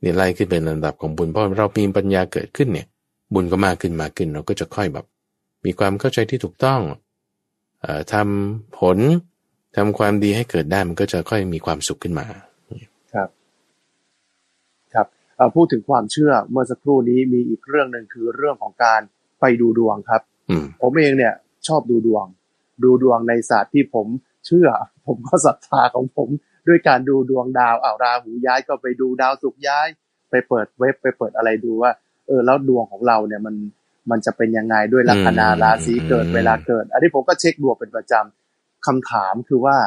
[0.01, 2.87] เนี่ยไล่ขึ้นเป็นลำดับของบุญเพราะเรามีปัญญาเกิดขึ้นเนี่ย
[3.33, 5.05] บุญก็มากขึ้นมากขึ้นเราก็จะค่อยแบบ
[5.65, 6.81] มีความเข้าใจที่ถูกต้อง
[7.81, 8.97] เอ่อทำผล
[9.75, 12.25] ทำความดีให้เกิดได้มันก็จะค่อยมีความสุขขึ้นมา
[13.13, 13.29] ครับ
[14.93, 19.01] ครับเอ่อพูดถึงความเชื่อเมื่อสักครู่นี้มีอีกเรื่องหนึ่งคือเรื่องของการ
[19.39, 21.33] ไปดูดวงครับอืมผมเองเนี่ย
[21.67, 22.25] ชอบดูดวง
[22.83, 24.07] ดูดวงในศาสตร์ที่ผม
[24.45, 24.67] เชื่อ
[25.07, 26.29] ผมก็ศรัทธาของผม
[26.67, 29.87] ด้วยการดูดวงดาวอ้าวราหูย้ายก็ไปดูดาวศุกร์ย้าย
[30.29, 31.91] ไปเปิดเว็บไปเปิดอะไรดูว่า
[32.27, 33.55] เออแล้วดวงของเราเนี่ยมัน
[34.11, 39.77] มันจะเป็นยังไงด้วยลัคนาราศีเกิดเวลาเกิด อันนี้ผมก็เช็คดวงเป็นประจำคำถามคือว่า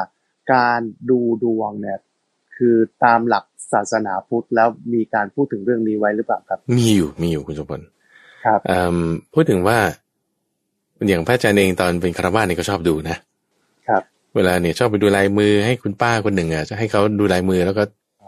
[0.53, 1.99] การดูดวงเนี่ย
[2.55, 7.81] คือตามหลักศาสนาพุทธแล้วมีการพูดถึงเรื่องนี้ไว้หรือเปล่าครับ มีอยู่มีอยู่คุณสมพล
[8.45, 8.97] ครับเอ่อ
[9.33, 9.77] พูดถึงว่า
[11.07, 13.17] อย่างพระอาจารย์เองตอนเป็นคารวาสเนี่ยก็ชอบดูนะ
[13.87, 14.03] ครับ
[14.35, 17.83] เวลาเนี่ยชอบไปดูลายมือให้คุณป้าคนหนึ่งอะจะให้เขาดูลายมือแล้วก็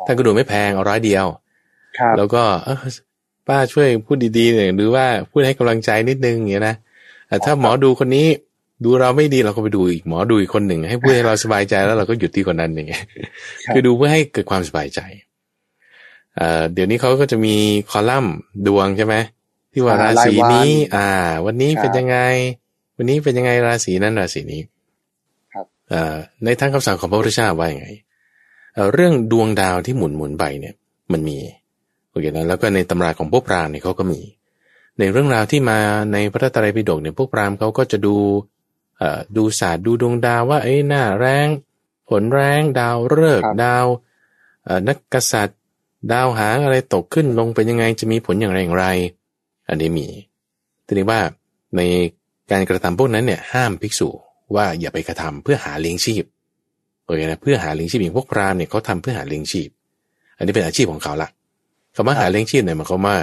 [0.06, 1.26] ท่านก็ดูไม่แพงเอาร้อยเดียว
[2.00, 2.78] ครับแล้วก็เออ
[3.48, 6.76] ป้าช่วยพูดดีๆหน่อยหรือว่าพูดให้กำลังใจนิดนึงอย่างเงี้ยนะ
[7.28, 8.28] แต่ถ้าหมอดูคนนี้
[8.86, 13.04] ดูเราไม่ดีเราก็ไปดูอีกหมอดูอีกคนหนึ่งให้พูดให้เราสบายใจแล้วเราก็หยุดที่คนนั้นอย่างเงี้ย
[13.66, 15.00] ครับคือดูเพื่อให้เกิดความสบายใจ
[16.36, 17.56] เอ่อเดี๋ยวนี้เขาก็จะมี
[17.92, 18.36] คอลัมน์
[18.68, 19.16] ดวงใช่ไหม
[19.74, 21.10] ที่ว่าราศีนี้ อ่า
[21.46, 22.18] วันนี้เป็นยังไง
[22.98, 24.75] วันนี้เป็นยังไงราศีนั้นราศีนี้ครับเอ่อ
[26.46, 27.88] ในทางคำสั่งของพระพุทธเจ้าว่าอย่างไง
[28.74, 30.76] เอ่อเรื่องดวงดาวที่หมุนหมุนไปเนี่ย
[31.12, 31.38] มันมี
[32.10, 34.22] โอเคนะแล้วก็ในตำราของพวกพราหมณ์เนี่ยเขาก็มี
[35.00, 35.80] ในเรื่องราวที่มา
[36.14, 38.16] ในพระไตรปิฎกเนี่ยพวกพราหมณ์เขาก็จะดู
[38.98, 41.48] เอ่อดูศาสตร์ดูดวงดาวว่าเอ้ยหน้าแรง
[42.10, 43.86] ผลแรงดาวฤกษ์ดาว
[44.64, 45.60] เอ่อนักกษัตริย์
[46.12, 48.88] ดาวหางอะไรตกขึ้นลงเป็นยังไงจะมีผลอย่างไรอย่างไร
[49.70, 50.08] อันนี้มี
[50.86, 51.22] ทีนี้ว่า
[51.76, 51.82] ใน
[52.52, 54.10] การกระทำพวกนั้นเนี่ยห้ามภิกษุ
[54.56, 56.24] ว่าอย่าไปกระทำเพื่อหาเลี้ยงชีพ
[57.06, 59.70] โอเคนะเพื่อหาเลี้ยงชีพอย่างพวกพราหมณ์เนี่ยเขาทำเพื่อหาเลี้ยงชีพ
[60.38, 61.30] อันนี้เป็นอาชีพของเขาละ
[61.96, 63.18] คำว่าหาเลี้ยงชีพเนี่ยหมายความว่า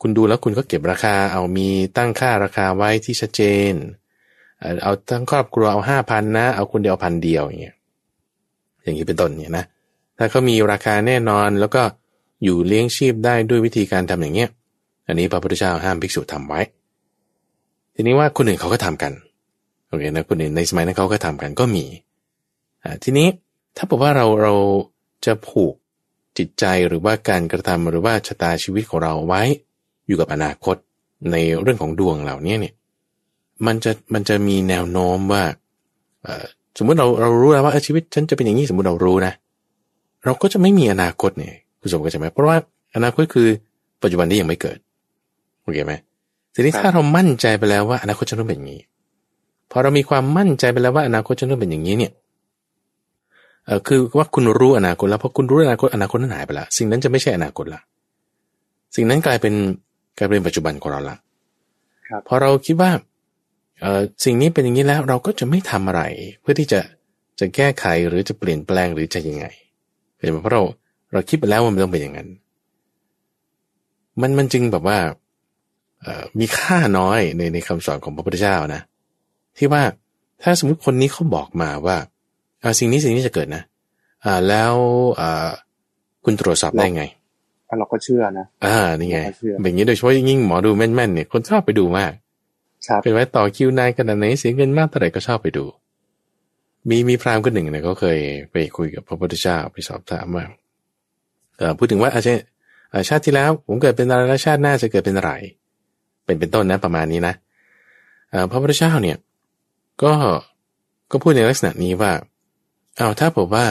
[0.00, 3.72] คุณดูแล้วคุณก็เก็บราคาเอามีตั้งค่าราคาไว้ที่ชัดเจน
[4.82, 7.76] เอาทั้งครอบครัวเอาห้าพันนะ เอาคนเดียวพันเดียวอย่างเงี้ย
[8.82, 9.64] อย่างนี้เป็นต้นเนี่ยนะ
[10.18, 11.82] ถ้าเขามีราคาแน่นอนแล้วก็
[12.44, 14.50] อยู่เลี้ยงชีพได้ด้วยวิธีการทำอย่างเงี้ย
[15.06, 16.60] อันนี้พระพุทธเจ้าห้ามภิกษุทำไว้
[17.94, 19.12] ทีนี้ว่าคนอื่นเขาก็ทำกัน
[19.92, 21.84] โอเคนะคนอื่นในสมัยนั้นเขาก็ทำกันก็มี
[22.84, 23.28] อ่าทีนี้
[23.76, 24.54] ถ้าบอกว่าเราเรา
[25.26, 25.74] จะผูก
[26.38, 29.42] จิตใจหรือว่าการกระทำหรือว่าชะตาชีวิตของเราไว้
[30.06, 30.76] อยู่กับอนาคต
[31.32, 32.74] ในเรื่องของดวงเหล่านี้เนี่ย
[33.66, 35.44] มันจะมันจะมีแนวโน้มว่า
[36.22, 36.46] เอ่อ
[36.78, 39.32] สมมุติเราเรารู้แล้วว่าเออชีวิตฉันจะเป็นอย่างนี้สมมติเรารู้นะ
[40.24, 42.56] เราก็จะไม่มีอนาคตเนี่ยคุณสมก็ใช่ไหมเพราะว่า
[42.96, 43.48] อนาคตคือ
[44.02, 44.78] ปัจจุบันที่ยังไม่เกิด
[45.62, 45.92] โอเคไหม
[46.54, 48.80] ทีนี้ครับถ้าเรามั่นใจไปแล้วว่าอนาคตจะต้องเป็นอย่างนี้
[49.72, 52.12] พอเรามีความมั่นใจไปแล้วว่าอนาคตจะต้องเป็นอย่างนี้เนี่ย
[53.66, 57.80] เออคือว่าคุณรู้อนาคตแล้วพอคุณรู้อนาคตอนาคตนั้นหายไปละสิ่งนั้นจะไม่ใช่อนาคตละ
[58.94, 59.54] สิ่งนั้นกลายเป็น
[60.18, 61.16] กลายเป็นปัจจุบันของเราละ
[62.08, 62.90] ครับพอเราคิดว่า
[63.80, 66.02] เออสิ่งนี้เป็นอย่างนี้แล้วเราก็จะไม่ทำอะไร
[66.40, 66.80] เพื่อที่จะ
[67.40, 69.46] จะแก้ไขหรือจะเปลี่ยนแปลงหรือจะยังไง
[70.18, 70.62] เห็นไหมเพราะเรา
[71.12, 72.28] เราคิดไปแล้วว่ามันต้องเป็นอย่างนั้น
[74.20, 74.98] มันมันจึงแบบว่า
[76.02, 78.82] เอ่อมีค่าน้อยในในคำสอนของพระพุทธเจ้านะ
[79.58, 79.82] ที่ว่า
[80.42, 81.96] ถ้าสมมติคนนี้เขาบอกมาว่า
[82.62, 83.62] อ่าสิ่งนี้สิ่งนี้จะเกิดนะ
[84.24, 84.74] อ่าแล้ว
[85.20, 85.48] อ่า
[86.24, 87.04] คุณตรวจสอบได้ไง
[87.68, 92.12] อะเราก็เชื่อนะ อ่า นี่ไงเชื่อแบบนี้โดยเฉพาะยิ่งหมอดูแม่นๆเนี่ยคนชอบไปดูมาก
[92.86, 95.64] ครับเป็นไว้ต่อคิวนานขนาดไหนเสียเงินมากเท่าไหร่ก็ชอบไปดู
[96.88, 98.18] มีมีพราหมณ์คนหนึ่งเนี่ยเขาเคย
[98.52, 100.44] ไปคุยกับพระพุทธเจ้าไปสอบถามว่า
[101.56, 102.32] เอ่อพูดถึงว่าอาจจะ
[102.90, 105.32] เอ่อชาติที่แล้วผมเกิดเป็นอะไรแล้วชาติหน้าจะเกิดเป็นอะไร
[106.24, 107.34] เป็นเป็นต้นนะประมาณนี้นะ
[108.30, 109.16] เอ่อพระพุทธเจ้าเนี่ย
[110.02, 110.12] ก็
[111.10, 112.12] ก็พูดในลักษณะนี้ว่า
[112.96, 113.66] เอาวถ้าผมว่า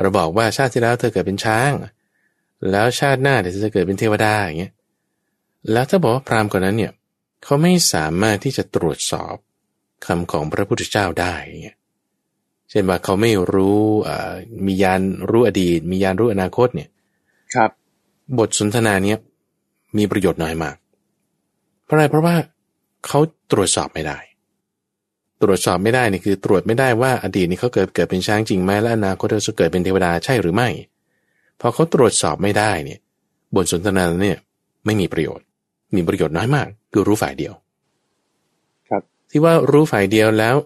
[0.00, 1.70] เราบอกว่าชาติที่แล้วเธอเกิดเป็นช้าง
[2.70, 4.72] แล้วชาติหน้าเดี๋ยวเธอจะเกิดเป็นเทวดาอย่างเงี้ย
[5.72, 6.92] แล้วถ้าบอกว่าพราหมณ์คนนั้นเนี่ย
[7.42, 9.36] เขาไม่สามารถที่จะตรวจสอบ
[10.06, 11.76] คำของพระพุทธเจ้าได้อย่างเงี้ย
[12.70, 14.32] เช่นว่าเขาไม่รู้เอ่อ
[14.66, 15.00] มียาน
[15.30, 16.88] รู้อดีต มียานรู้อนาคตเนี่ย
[17.54, 17.70] ครับ
[18.38, 19.18] บทสนทนาเนี้ย
[19.96, 20.76] มีประโยชน์น้อยมาก
[21.84, 22.34] เพราะอะไรเพราะว่า
[23.06, 23.18] เขา
[23.52, 24.18] ตรวจสอบไม่ได้
[25.42, 30.68] ตรวจสอบไม่ได้นี่คือตรวจไม่ได้ว่าอดีตนี่เขาเกิดเกิดเป็นช้างจริงไหมและอนาคตเขาจะเกิดเป็นเทวดาใช่หรือไม่
[31.60, 32.98] พอเขาตรวจสอบไม่ได้เนี่ย
[33.56, 34.38] บทสนทนาเนี่ย
[34.84, 35.44] ไม่มีประโยชน์
[35.96, 37.52] มีประโยชน์น้อยมากคือรู้ฝ่ายเดียว
[38.88, 40.56] ครับ ที่ว่ารู้ฝ่ายเดียวแล้ว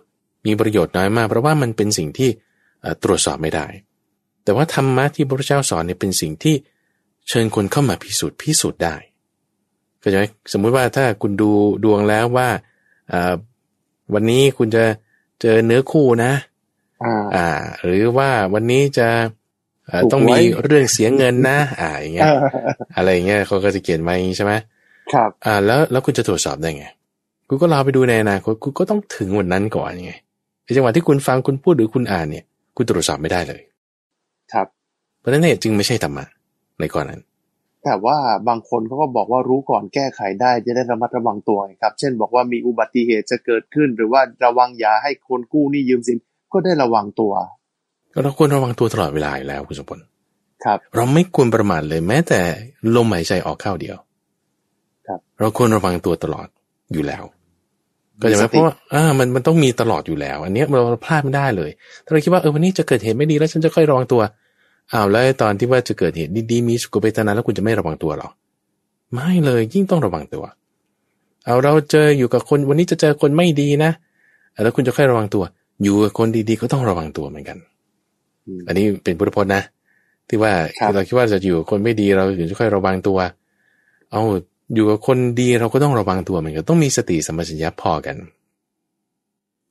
[0.47, 2.31] มีประโยชน์น้อยมาก เพราะว่ามันเป็นสิ่งที่
[2.81, 3.67] เอ่อตรวจสอบไม่ได้
[4.45, 6.55] แต่ว่าธรรมะที่พระพุทธเจ้าสอนเนี่ยเป็นสิ่งที่
[7.29, 8.97] เชิญคนเข้ามาพิสูจน์พิสูจน์ได้
[10.03, 10.21] ก็จะ
[10.53, 11.51] สมมุติว่าถ้าคุณดู
[11.85, 12.49] ดวงแล้วว่า
[13.09, 13.35] เอ่อ
[14.15, 14.85] วันนี้คุณจะ
[15.41, 16.33] เจอเนื้อคู่นะ
[17.05, 17.49] อ่าอ่า
[17.85, 19.09] หรือว่าวันนี้จะ
[19.87, 22.31] เอ่อถูกต้องมีไว้เรื่องเสียเงินนะ อ่า อย่างเงี้ย
[22.97, 24.53] อะไรอย่างเงี้ยเขาก็จะเขียนไว้อย่างงี้ใช่ไหม
[25.13, 26.87] ครับ อ่า แล้วแล้วคุณจะตรวจสอบได้ไง
[27.49, 30.13] คุณก็รอไปดูในอนาคตคุณก็ต้องถึงวันนั้นก่อนไง
[30.65, 32.45] ในจังหวะที่คุณฟังคุณพูดหรือคุณอ่านเนี่ย
[32.77, 33.61] คุณตรวจสอบไม่ได้เลย
[34.53, 34.67] ครับ
[35.19, 36.25] เพราะฉะนั้นเนี่ยจึงไม่ใช่ธรรมะ
[36.81, 37.21] ในก่อนนั้น
[37.89, 46.19] แต่ว่าบางคนเขาก็บอกว่ารู้ก่อนแก้ไขได้จะได้ระมัดระวังตัวไงครับ เช่นบอกว่ามีอุบัติเหตุจะเกิดขึ้น หรือว่าระวังอย่าให้คนกู้หนี้ยืมสิน
[46.53, 47.33] ก็ได้ระวังตัว
[48.23, 49.99] เราควรระวังตัวตลอดเวลาอยู่แล้วคุณสมพล
[50.65, 52.41] ครับ เราไม่ควรประมาทเลยแม้แต่
[52.97, 53.97] ลมหายใจออกเข้าเดียว
[55.07, 56.49] ครับ เราควรระวังตัวตลอด
[56.93, 57.25] อยู่แล้ว
[58.23, 61.71] ก็จะมีไหมสเพติราะว่าอ่ามันมันต้องมีตลอดอยู่แล้ว อันเนี้ยเราพลาดไม่ได้เลย
[62.05, 64.23] ถ้าเราคิดว่าเออวันนี้จะเกิดเหตุไม่ดีแล้วฉันจะค่อยระวังตัว
[64.93, 68.29] อ้าวแล้วตอนที่ว่าจะเกิดเหตุดีๆมีสุขเวทนาแล้วคุณจะไม่ระวังตัวหรอ
[69.15, 70.45] ไม่เลยยิ่งต้องระวังตัว
[71.45, 73.91] เอาเราเจออยู่กับคนวันนี้จะเจอคนไม่ดีนะ
[74.63, 75.45] แล้วคุณจะค่อยระวังตัว
[75.83, 77.59] อยู่กับคนดีๆก็ต้องระวังตัวเหมือนกัน
[78.47, 79.63] อืมอันนี้เป็นพุทธพจน์นะ
[80.29, 83.19] ที่ว่าครับเราคิดว่าจะอยู่กับคนไม่ดีเราถึงจะค่อยระวังตัว
[84.13, 84.23] เอา
[84.75, 88.17] อยู่กับคนดีเราก็ต้องระวังตัวเหมือนกันต้องมีสติสัมปชัญญะพอกัน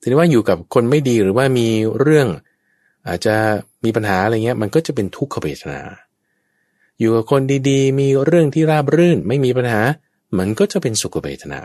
[0.00, 1.66] ทีนี้ว่าอยู่กับคนไม่ดีหรือว่ามี
[2.00, 2.28] เรื่อง
[3.08, 3.36] อาจจะ
[3.84, 5.80] มีปัญหาอะไรเงี้ยมันก็จะเป็นทุกขเวทนา
[7.00, 9.80] อยู่กับคนดีๆ มีเรื่องที่ราบรื่นไม่มีปัญหา
[10.38, 11.60] มันก็จะเป็นสุขเวทนา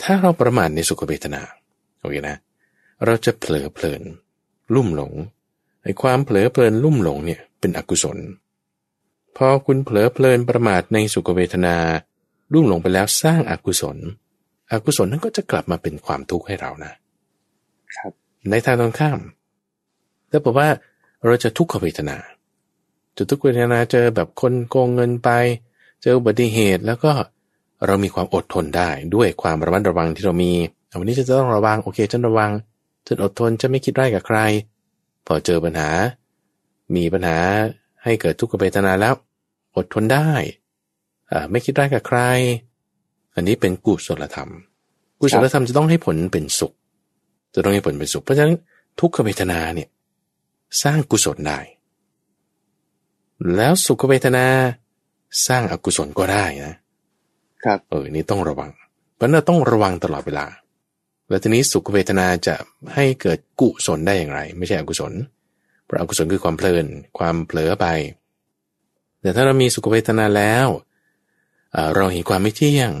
[0.00, 1.42] ถ้าเราประมาทในสุขเวทนา
[2.00, 2.36] โอเคนะ
[3.04, 4.02] เราจะเผลอเพลิน
[4.74, 5.12] ลุ่มหลง
[5.82, 8.18] ไอ้ความเผลอเพลินลุ่มหลงเนี่ยเป็นอกุศล
[9.36, 11.76] พอคุณเผลอเพลินประมาทในสุขเวทนา
[12.52, 13.96] ลุ่มหลงไปแล้วสร้างอากุศล
[14.72, 16.92] อกุศลนั้นก็จะกลับมาเป็นความทุกข์ให้เรานะ
[17.96, 18.12] ครับ
[18.50, 19.18] ในทางตรงข้าม
[20.30, 20.68] ถ้าบอกว่า
[21.26, 22.16] เราจะทุกขเวทนา
[23.16, 25.30] จะทุกขเวทนาเจอแบบคนโกงเงินไป
[26.02, 27.12] เจออุบัติเหตุแล้วก็
[27.86, 30.52] เรามีความอดทนได้ด้วยความระมัดระวังที่เรามี
[30.98, 32.50] วันนี้ฉันจะต้องระวังโอเคฉันระวัง
[33.06, 34.38] ฉันอดทนจะไม่คิดร้ายกับใคร
[35.26, 35.90] พอเจอปัญหา
[36.94, 37.38] มีปัญหา
[38.04, 39.14] ให้เกิดทุกขเวทนาแล้ว
[39.76, 40.30] อดทนได้
[41.30, 42.20] อ่าไม่คิดร้ายกับใคร
[43.34, 44.50] อันนี้เป็นกุศลธรรม
[45.20, 46.72] กุศลธรรมจะต้องให้ผลเป็นสุข
[47.54, 48.56] จะต้องให้ผลเป็นสุข เพราะฉะนั้น
[49.00, 49.88] ทุกขเวทนาเนี่ย
[50.82, 51.58] สร้างกุศลได้
[53.56, 54.46] แล้วสุขเวทนา
[55.46, 56.74] สร้างอกุศลก็ได้นะ
[57.64, 58.70] ครับเออนี่ต้องระวัง
[59.14, 60.46] เพราะฉะนั้นเราต้องระวังตลอดเวลา
[61.28, 62.54] แล้วทีนี้สุขเวทนาจะ
[62.94, 65.12] ให้เกิดกุศลได้อย่างไร ไม่ใช่อกุศล
[65.84, 66.86] เพราะอกุศลคือความเพลิน
[67.18, 67.86] ความเผลอไป
[69.20, 70.66] แต่ถ้าเรามีสุขเวทนาแล้ว
[71.72, 72.92] เอ่อเราเห็นความไม่เที่ยง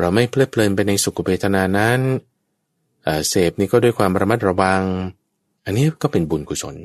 [0.00, 2.00] เราไม่เพลิดเพลินไปในสุขเวทนานั้น
[3.04, 4.82] เอ่อเสพนี่ก็ด้วยความระมัดระวัง
[5.64, 6.76] อันนี้ก็เป็นบุญกุศล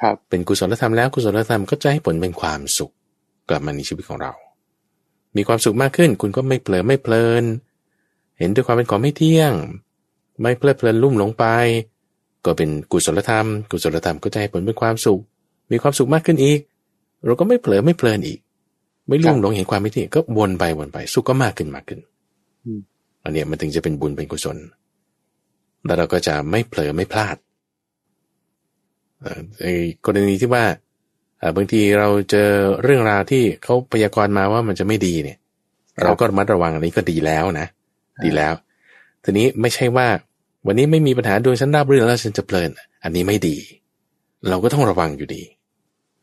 [0.00, 2.92] ครับ เป็นกุศลธรรมแล้วกุศลธรรมก็จะให้ผลเป็นความสุข
[3.48, 4.32] กลับมาในชีวิตของเรา
[5.36, 7.44] มีความสุขมากขึ้น คุณก็ไม่เผลอไม่เพลิน
[8.38, 9.52] เห็นด้วยความเป็นของไม่เที่ยง
[10.40, 11.44] ไม่เพลิดเพลินลุ่มหลงไป
[12.44, 15.20] ก็เป็นกุศลธรรม กุศลธรรมก็จะให้ผลเป็นความสุข
[15.70, 16.60] มีความสุขมากขึ้นอีก
[17.24, 18.38] เราก็ไม่เผลอไม่เพลินอีก
[19.08, 22.00] ไม่ลุ่มหลงเห็นความไม่เที่ยงก็วนไปวนไปสุขก็มากขึ้นมากขึ้น
[22.64, 22.80] อืม
[23.24, 24.56] อันเนี้ยมันถึงจะเป็นบุญเป็นกุศล
[25.84, 27.47] แล้วเราก็จะไม่เผลอไม่พลาดเอ่อ
[29.60, 29.72] ไอ้
[30.04, 30.64] กรณีที่ว่า
[31.38, 32.48] เอ่อบางทีเราเจอ
[32.82, 35.38] เรื่องราวที่เขาพยากรณ์มาว่ามันจะไม่ดีเนี่ย
[35.96, 37.66] ครับเราก็ระมัดระวังอันนี้ก็ดีแล้วนะ
[38.24, 38.54] ดีแล้ว
[39.24, 40.08] ทีนี้ไม่ใช่ว่า
[40.66, 42.70] วันนี้ไม่มีปัญหาดวงฉันราบรื่นแล้วฉันจะเพลิน
[43.02, 43.56] อันนี้ไม่ดี
[44.48, 45.42] เราก็ต้องระวังอยู่ดี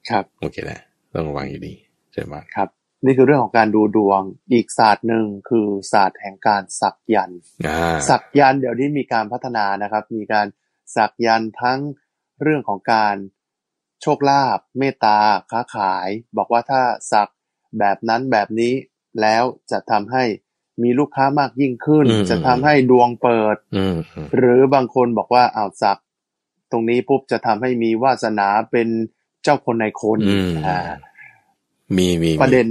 [0.09, 0.79] ครับโอเคนะ
[1.13, 1.73] ต้องระวังอยู่ดี
[2.13, 2.69] ใช่ไหมครับ
[3.05, 4.21] นี่คือเรื่องของการดูดวง
[4.53, 10.47] อีกศาสตร์หนึ่งคือศาสตร์แห่งการสักยันต์อ่าสักยันต์เดี๋ยวนี้มีการพัฒนานะครับ มีการ
[10.95, 11.79] สักยันต์ทั้ง
[12.43, 13.15] เรื่องของการ
[14.01, 15.17] โชคลาภ เมตตา
[15.51, 17.27] ค้าขาย บอกว่าถ้าสัก
[17.79, 18.73] แบบนั้นแบบนี้
[19.21, 20.23] แล้วจะทำให้
[20.83, 25.99] มีลูกค้ามากยิ่งขึ้น จะทำให้ดวงเปิดอืมอืมหรือบางคนบอกว่าอ้าวสัก
[26.71, 28.87] ตรงนี้ปุ๊บจะทำให้มีวาสนาเป็น
[29.43, 30.79] เจ้าคนในายคนอืมอ่า
[31.97, 32.65] มีมีมีประเด็น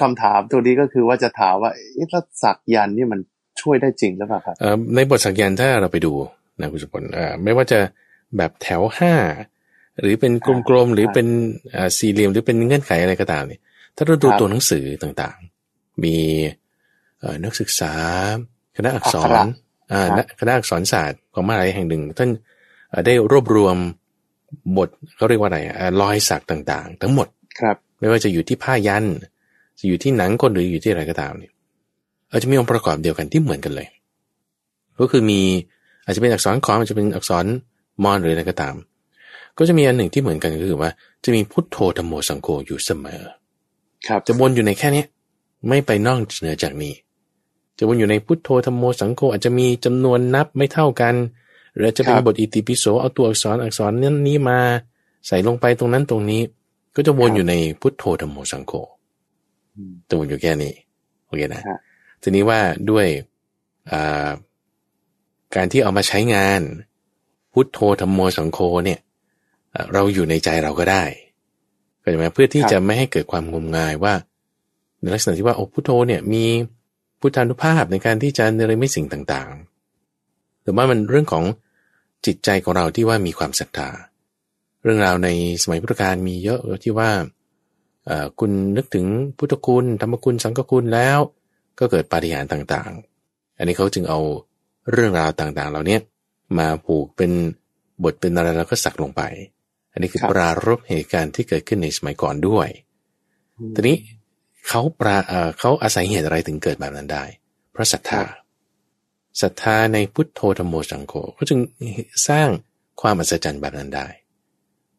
[0.00, 3.20] คำถามตัวนี้ก็คือว่าจะถามว่าเอ๊ะถ้าสักยันต์นี่มัน
[3.60, 6.12] ช่วยได้จริงหรือเปล่าครับเอ่อในบทสักยันต์ถ้าเราไปดู
[6.60, 7.78] นะคุณสุพลเอ่อไม่ว่าจะ
[8.36, 9.14] แบบแถวห้า
[10.00, 10.32] หรือเป็น
[10.68, 11.26] กลมๆหรือเป็น
[11.76, 13.60] อ่าสี่เหลี่ยมหรือเป็นเงื่อนไขอะไรก็ตามเนี่ย
[13.96, 16.16] ถ้าเราดูครับตัวหนังสือต่างๆ มี
[17.20, 17.92] เอ่อนักศึกษา
[18.76, 19.42] คณะอักษอักขรระ
[19.92, 22.30] อ่าครับณคณะอักษรศาสตร์ของมหาลัยแห่งหนึ่ง ท่าน
[22.90, 23.76] เอ่อได้รวบรวม
[24.76, 27.28] บทเขาเรียกว่าอะไรอ่ารอยสักต่างๆ ทั้งหมด
[27.60, 29.04] ครับ ไม่ว่าจะอยู่ที่ผ้ายัน
[29.78, 31.52] จะอยู่ที่หนังคนหรืออยู่ที่อะไรก็ตามเนี่ย
[32.30, 33.88] อาจจะมีองค์ประกอบเดียวกันที่เหมือนกันเลย
[35.00, 35.40] ก็คือมี
[36.04, 37.44] อาจจะเป็นอักษรขอมอาจจะเป็นอักษร
[38.04, 38.74] มอญหรืออะไรก็ตาม
[39.58, 40.90] ก็จะมีอันหนึ่งที่เหมือนกันก็คือว่า
[41.24, 43.22] จะมีพุทโธธรรมโมสังโฆอยู่เสมอ
[44.08, 45.06] ครับ จะวนอยู่ในแค่เนี้ย
[45.68, 46.94] ไม่ไปนอกเหนือจากนี้
[47.78, 51.14] จะวนอยู่ในพุทโธธรรมโมสังโฆอาจจะมีจำนวนนับไม่เท่ากัน
[51.74, 54.58] หรืออาจจะเป็นครับบทอิติปิโสเอาตัวอักษรอักษรนั้นนี้มา
[55.26, 56.42] ใส่ลงไปตรงนั้นตรงนี้
[56.96, 58.72] ก็จะวนอยู่ในพุทโธธรรมโมสังโฆ
[59.76, 60.72] อืมจะวนอยู่แค่นี้
[61.26, 61.78] โอเคนะฮะ
[62.22, 63.06] ทีนี้ว่าด้วย
[63.90, 64.28] อ่า
[65.54, 66.60] การที่เอามาใช้งาน
[67.58, 69.00] พุทโธธรรมโมสังโฆเนี่ย
[69.92, 71.04] เราอยู่ในใจเราก็ได้
[72.00, 74.14] เข้าใจไหมเพื่อที่จะไม่ให้เกิดความงมงายว่า
[75.00, 76.44] ในลักษณะที่ว่าโอ้พุทโธเนี่ยมี
[77.20, 81.44] พุทธานุภาพในการที่จะเนรมิตสิ่งต่างๆ หรือว่ามันเรื่องของ
[82.26, 83.88] จิตใจของเราที่ว่ามีความศรัทธา
[84.82, 85.28] เรื่องราวใน
[85.62, 87.10] สมัยพุทธกาลมีเยอะที่ว่า
[88.40, 89.06] คุณนึกถึง
[89.38, 91.18] พุทธคุณธรรมคุณสังฆคุณแล้ว
[91.78, 94.20] ก็เกิดปาฏิหาริย์ต่างๆ อันนี้เขาจึงเอา
[94.92, 95.98] เรื่องราวต่างๆ เหล่านี้
[96.58, 97.32] มาผูกเป็น
[98.02, 99.22] บทเป็นอะไรแล้วก็สักลงไป
[99.92, 102.68] อันนี้คือปรารบเหตุการณ์ที่เกิดขึ้นในสมัยก่อนด้วย
[103.74, 103.96] ทีนี้
[104.68, 105.18] เขาปรา
[105.58, 107.24] เขาอาศัยเหตุอะไรถึงเกิดแบบนั้นได้
[107.72, 108.22] เพราะศรัทธา
[109.42, 111.60] ศรัทธาในพุทโธธรรมโมสังโฆก็จึง
[112.28, 112.48] สร้าง
[113.00, 114.06] ความอัศจรรย์แบบนั้นได้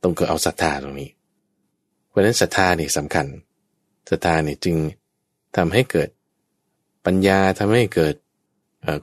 [0.04, 1.10] ต้องเกิดเอาศรัทธาตรงนี้
[2.08, 3.26] เพราะฉะนั้นศรัทธานี่สำคัญ
[4.10, 4.76] ศรัทธานี่จึง
[5.58, 6.10] ทำให้เกิด
[7.06, 8.16] ปัญญาทำให้เกิด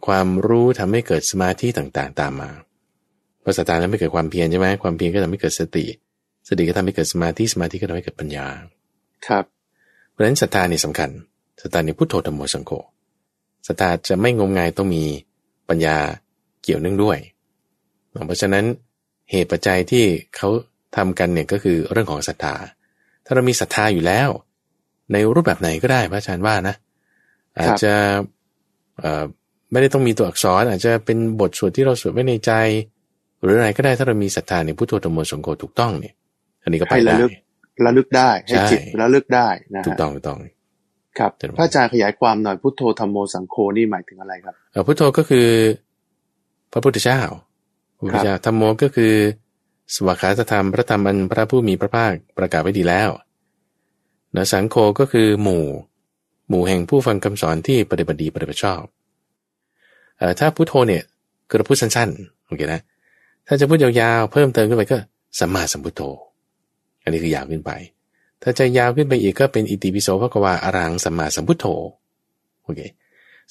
[0.07, 2.51] ความรู้ทำให้เกิดสมาธิต่างๆ ตามมา
[3.41, 5.85] เพราะศรัทธาทำให้เกิดความเพียรใช่ไหมความเพียรก็ทำให้เกิดสติ
[6.49, 8.47] สติก็ทำให้เกิดสมาธิสมาธิก็ทำให้เกิดปัญญา
[9.27, 9.45] ครับ
[10.11, 11.11] เพราะฉะนั้นศรัทธานี่สำคัญ
[11.63, 12.73] ศรัทธานี่พุทโธธรรมโมสังโฆ
[13.67, 15.05] ศรัทธาจะไม่งมงายต้องมี
[15.69, 15.97] ปัญญา
[16.63, 17.19] เกี่ยวเนื่องด้วย
[18.27, 18.65] เพราะฉะนั้น
[19.31, 20.05] เหตุปัจจัยที่
[20.37, 20.49] เขา
[20.97, 22.55] ทำกันเนี่ยก็คือเรื่องของศรัทธา
[23.25, 24.29] ถ้าเรามีศรัทธาอยู่แล้ว
[25.13, 26.75] ในรูปแบบไหนก็ได้พระอาจารย์ว่านะ
[27.59, 27.95] อาจจะ
[29.75, 32.53] ไม่ได้ต้องมีตัวอักษรอาจจะเป็นบทสวดที่เราสวดไว้ในใจ
[33.43, 36.15] หรืออะไรก็ได้ถ้าเรามีศรัทธาในพุทโธธรรมโมสังโฆถูกต้องเนี่ย
[36.63, 37.15] อันนี้ก็ไปได้
[37.85, 40.39] ระลึกได้ให้จิตระลึกได้นะถูกต้องถูกต้อง
[41.19, 44.55] ครับพระอาจารย์ขยายความหน่อยพุทโธธรรมโมสังโฆนี่หมายถึงอะไรครับ
[44.87, 45.49] พุทโธก็คือ
[46.73, 47.21] พระพุทธเจ้า
[47.97, 49.13] พระพุทธเจ้าธรรมโมก็คือ
[49.95, 53.11] สวากขาธรรมพระธรรมอันพระผู้มีพระภาคประกาศไว้ดีแล้ว
[54.37, 55.65] นะสังโฆก็คือหมู่
[56.49, 58.94] หมู่แห่งผู้ฟังคำสอนที่ปฏิบัติดีปฏิบัติชอบเอ่อ
[60.39, 61.03] ถ้าพุทโธเนี่ย
[61.49, 62.81] ก็พูดสั้นๆโอเคนะ
[63.47, 64.99] ถ้าจะพูดยาวๆเพิ่มเติมขึ้นไปก็
[65.39, 66.03] สัมมาสัมพุทโธ
[67.03, 67.71] อันนี้คือยาวขึ้นไป
[68.43, 71.67] ถ้าจะยาวขึ้นไปอีกก็เป็นอิติปิโสพระกวาอรังสัมมาสัมพุทโธ
[72.63, 72.81] โอเค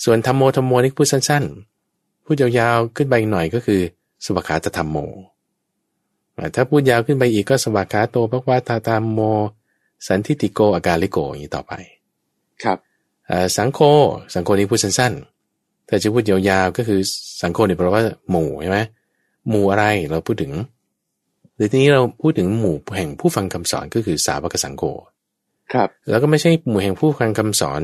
[0.04, 3.82] ส่วนธรรมโมธรรมโมนี่พูดสั้นๆ พูดยาวๆขึ้นไปอีกหน่อยก็คือ
[4.26, 4.98] สวากขาตธรรมโม
[6.56, 9.20] ถ้าพูดยาวขึ้นไปอีกก็สวากขาโตภควาตาตามโม
[10.08, 11.74] สันทิติโกอากาลิโกอย่างนี้ต่อไป
[12.64, 12.78] ครับ
[13.58, 13.80] สังโฆ
[14.34, 15.33] สังโฆนี้พูดสั้นๆ
[15.94, 17.00] แต่จะพูดยาวๆก็คือ
[17.42, 18.80] สังโฆเนี่ยแปลว่าหมู่ใช่ไหม
[19.50, 20.52] หมู่อะไรเราพูดถึง
[21.56, 24.84] หรือทีนี้เราพูดถึงหมู่แห่งผู้ฟังคำสอนก็คือสาวกสังโฆ
[25.74, 27.82] ครับ แล้วก็ไม่ใช่หมู่แห่งผู้ฟังคำสอน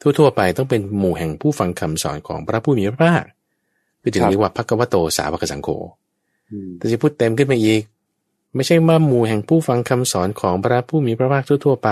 [0.00, 3.24] ทั่วๆไปต้องเป็นหมู่แห่งผู้ฟังคำสอนของพระผู้มีพระภาค
[4.02, 5.68] คือถึงเรียกว่าพักวโตสาวกสังโฆ
[6.78, 7.82] แต่จะพูดเต็มขึ้นไปอีก
[8.54, 11.88] ไม่ใช่ว่าหมู่แห่งผู้ฟังคำสอนของพระผู้มีพระภาคทั่วไป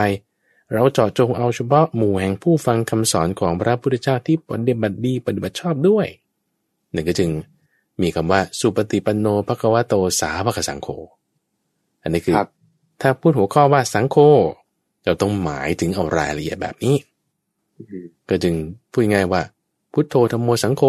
[0.72, 6.06] เราเจาะจงเอาเฉพาะหมู่แห่งผู้ฟังคำสอนของพระพุทธเจ้าที่ปฏิบัติดีปฏิบัติชอบด้วย
[6.92, 7.30] หนึ่งก็จึง
[8.00, 10.88] มีคำว่าสุปฏิปันโนภควโตสาวกสังโฆ
[12.02, 12.34] อันนี้คือ
[13.00, 14.16] ถ้าพูดหัวข้อว่าสังโฆ
[15.04, 16.96] เราต้องหมายถึงเอารายละเอียดแบบนี้
[18.28, 18.54] ก็จึง
[18.92, 19.42] พูดง่ายว่า
[19.92, 20.82] พุทโธธรรมโมสังโฆ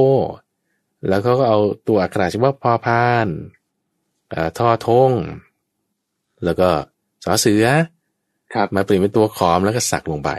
[1.07, 3.27] แล้วเขาก็เอาตัวอักขระชื่อว่าพอพาน
[4.57, 5.11] ทอทง
[6.43, 6.69] แล้วก็
[7.23, 7.65] สอเสือ
[8.53, 10.31] ครับมาเปลี่ยนเป็นตัวขอมแล้วก็สักลงไป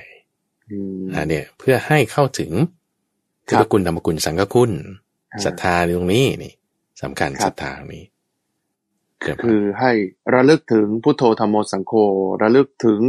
[1.14, 2.50] อ่าเนี่ย เพื่อให้เข้าถึง
[3.46, 4.70] พุทธคุณธรรมคุณสังฆคุณ
[5.44, 6.52] ศรัทธาในตรงนี้นี่
[7.02, 8.04] สำคัญศรัทธาตรงนี้
[9.44, 9.92] คือให้
[10.34, 11.92] ระลึกถึงพุทโธธรรมโมสังโฆ
[12.42, 13.00] ระลึกถึง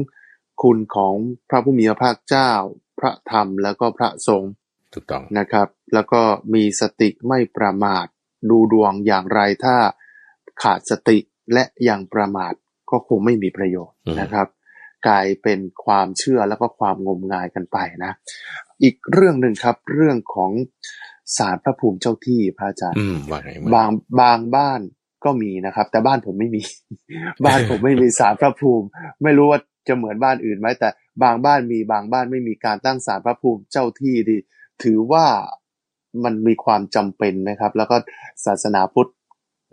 [0.64, 1.16] คุณของ
[1.50, 2.52] พระผู้มีพระภาคเจ้า
[3.00, 4.52] พระธรรมแล้วก็พระสงฆ์
[4.94, 6.22] ถูกต้องนะครับ แล้วก็
[6.54, 8.06] มีสติไม่ประมาท
[8.50, 9.76] ดูดวงอย่างไรถ้า
[10.64, 11.18] ขาดสติ
[11.54, 12.54] และยังประมาท
[12.90, 14.48] ก็คงไม่มีประโยชน์นะครับ
[15.08, 18.12] กลายเป็นความเชื่อแล้วก็ความงมงายกันไปนะ
[18.84, 20.52] อีกเรื่องหนึ่งครับเรื่องของ
[21.38, 22.98] สารพระภูมิเจ้าที่พระอาจารย์
[23.76, 23.90] บาง
[24.22, 24.82] บางบ้าน
[25.24, 26.62] ก็มีนะครับ แต่บ้านผมไม่มี
[27.46, 28.86] บ้านผมไม่มีสารพระภูมิ
[29.24, 30.90] ไม่รู้ว่าจะเหมือนบ้านอื่นไหมแต่
[31.24, 34.38] บางบ้านมีบางบ้านไม่มีการตั้งสารพระภูมิเจ้าที่ดี
[34.84, 35.26] ถือว่า
[36.24, 37.96] มันมีความจำเป็นไหมครับ แล้วก็
[38.46, 39.10] ศาสนาพุทธ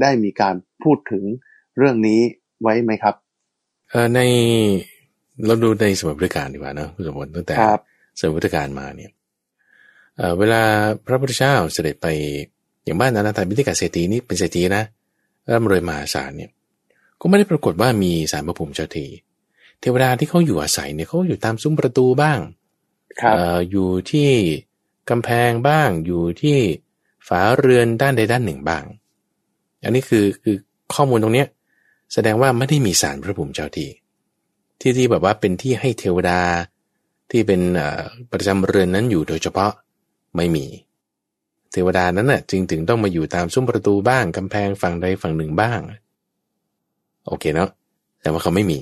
[0.01, 1.25] ได้มีการพูดถึง
[1.79, 2.21] เรื่องนี้
[2.62, 3.14] ไว้ไหมครับ
[3.90, 4.21] เออใน
[5.47, 7.57] เราดูในสมัยพุทธกาลดีกว่านะคุณสมบัติตั้งแต่
[8.18, 9.11] สมัยพุทธกาลมาเนี่ย
[10.16, 10.62] เออเวลา
[11.07, 12.07] พระพุทธเจ้าเสด็จไป
[12.85, 14.85] อย่างบ้านอนาถาบิณิกาเศรษฐีนี่เป็นเศรษฐีนะ
[15.52, 16.50] ร่ำรวยมหาศาลเนี่ย
[17.21, 19.07] ก็ไม่ได้ปรากฏว่ามีสารพระภูมิเจ้าที
[19.81, 22.38] เทวดาที่เขาอยู่อาศัยเนี่ยเขาอยู่ตามซุ้มประตูบ้าง
[23.21, 23.35] ครับ
[23.71, 24.31] อยู่ที่
[25.11, 26.59] กำแพงบ้าง อยู่ที่
[27.29, 28.85] ฝาเรือนด้านใดด้านหนึ่งบ้าง
[29.85, 30.57] อันนี้คือคือ
[30.94, 31.48] ข้อมูลตรงเนี้ย
[32.13, 33.88] แสดงว่าไม่ได้มีสารพระภูมิเจ้าที่
[34.83, 36.41] ที่ที่แบบว่าเป็นที่ให้เทวดา
[37.31, 37.61] ที่เป็น
[38.33, 39.73] ประจำเรือนนั้นอยู่โดยเฉพาะ
[40.37, 40.67] ไม่มี
[41.73, 45.81] เทวดานั้นน่ะจึงถึงต้องมาอยู่ตามซุ้มประตูบ้างกำแพงฝั่งใดฝั่งหนึ่งบ้าง
[47.27, 47.71] โอเคเนาะ
[48.23, 48.79] แต่ว่าเขาไม่มี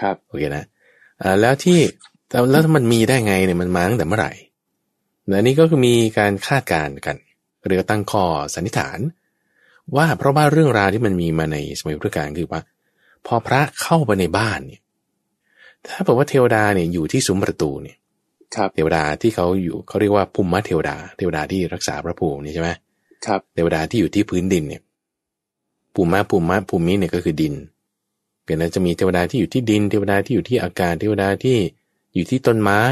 [0.00, 0.64] ครับโอเคนะ
[1.22, 1.78] อ่าแล้วที่
[2.50, 4.32] แล้วมันมีได้ไงเนี่ยมันมาตั้งแต่เมื่อไหร่
[5.36, 7.16] อันนี้ก็คือมีการคาดการณ์กัน
[7.68, 8.98] เรียกตั้งข้อสันนิษฐาน
[9.96, 12.62] ว่าเพราะว่าเรื่องราวที่มันมีมาในสมัยพุทธกาลคือว่า
[13.26, 14.80] พอพระเข้าไปในบ้านเนี่ย
[15.86, 17.96] ถ้าบอกว่าเทวดาเนี่ยอยู่ที่ซุ้มประตูเนี่ย
[18.56, 22.70] ครับเทวดาที่เขาอยู่เขาเรียกว่าภูมิเทวดา เทวดาที่รักษาพระภูมินี่ใช่ไหม
[23.26, 24.82] ครับเทวดาที่อยู่ที่พื้นดินเนี่ย
[25.94, 27.54] ภูมิภูมิภูมิเนี่ยก็คือดิน
[28.44, 31.56] เกิดนั้นจะมีเทวดาที่อยู่ที่ดิน เทวดาที่อยู่ที่อากาศเทวดาที่
[32.14, 32.82] อยู่ที่ต้นไม้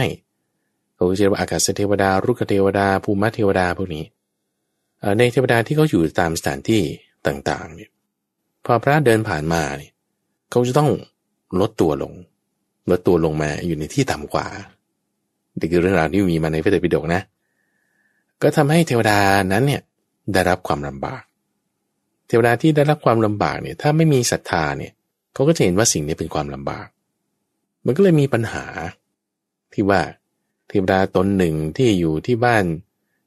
[0.95, 4.05] เขาเรียกว่าอากาศเทวดารุกขเทวดาภูมิเทวดาพวกนี้
[5.01, 6.82] เอ่อในเทวดาที่เขาอยู่ตามสถานที่
[7.26, 7.91] ต่างๆเนี่ย
[8.64, 9.93] พอพระเดินผ่านมาเนี่ย
[10.51, 10.91] เขาจะต้อง
[11.61, 12.12] ลดตัวลง
[12.91, 14.47] ลดตัวลงมาอยู่ในที่ต่ำกว่า
[15.59, 17.22] นี่คือเรื่องราวที่มีมาในพระไตรปิฎกนะ
[18.43, 19.18] ก็ทำให้เทวดา
[19.53, 19.82] นั้นเนี่ย
[20.32, 21.22] ได้รับความลำบาก
[22.28, 24.93] เทวดาที่ได้รับความลำบากเนี่ยถ้าไม่มีศรัทธาเนี่ย
[25.34, 26.87] เขาก็จะเห็นว่าสิ่งนี้เป็นความลำบาก
[27.84, 28.64] มันก็เลยมีปัญหา
[29.72, 30.01] ที่ว่า
[30.68, 32.64] เทวดาตนหนึ่งที่อยู่ที่บ้าน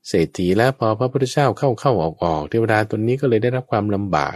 [0.07, 4.35] เศรษฐีแล้วพอพระพุทธเจ้าเข้าเข้าออกออกเทวดาตนนี้ก็เลยได้รับความลำบาก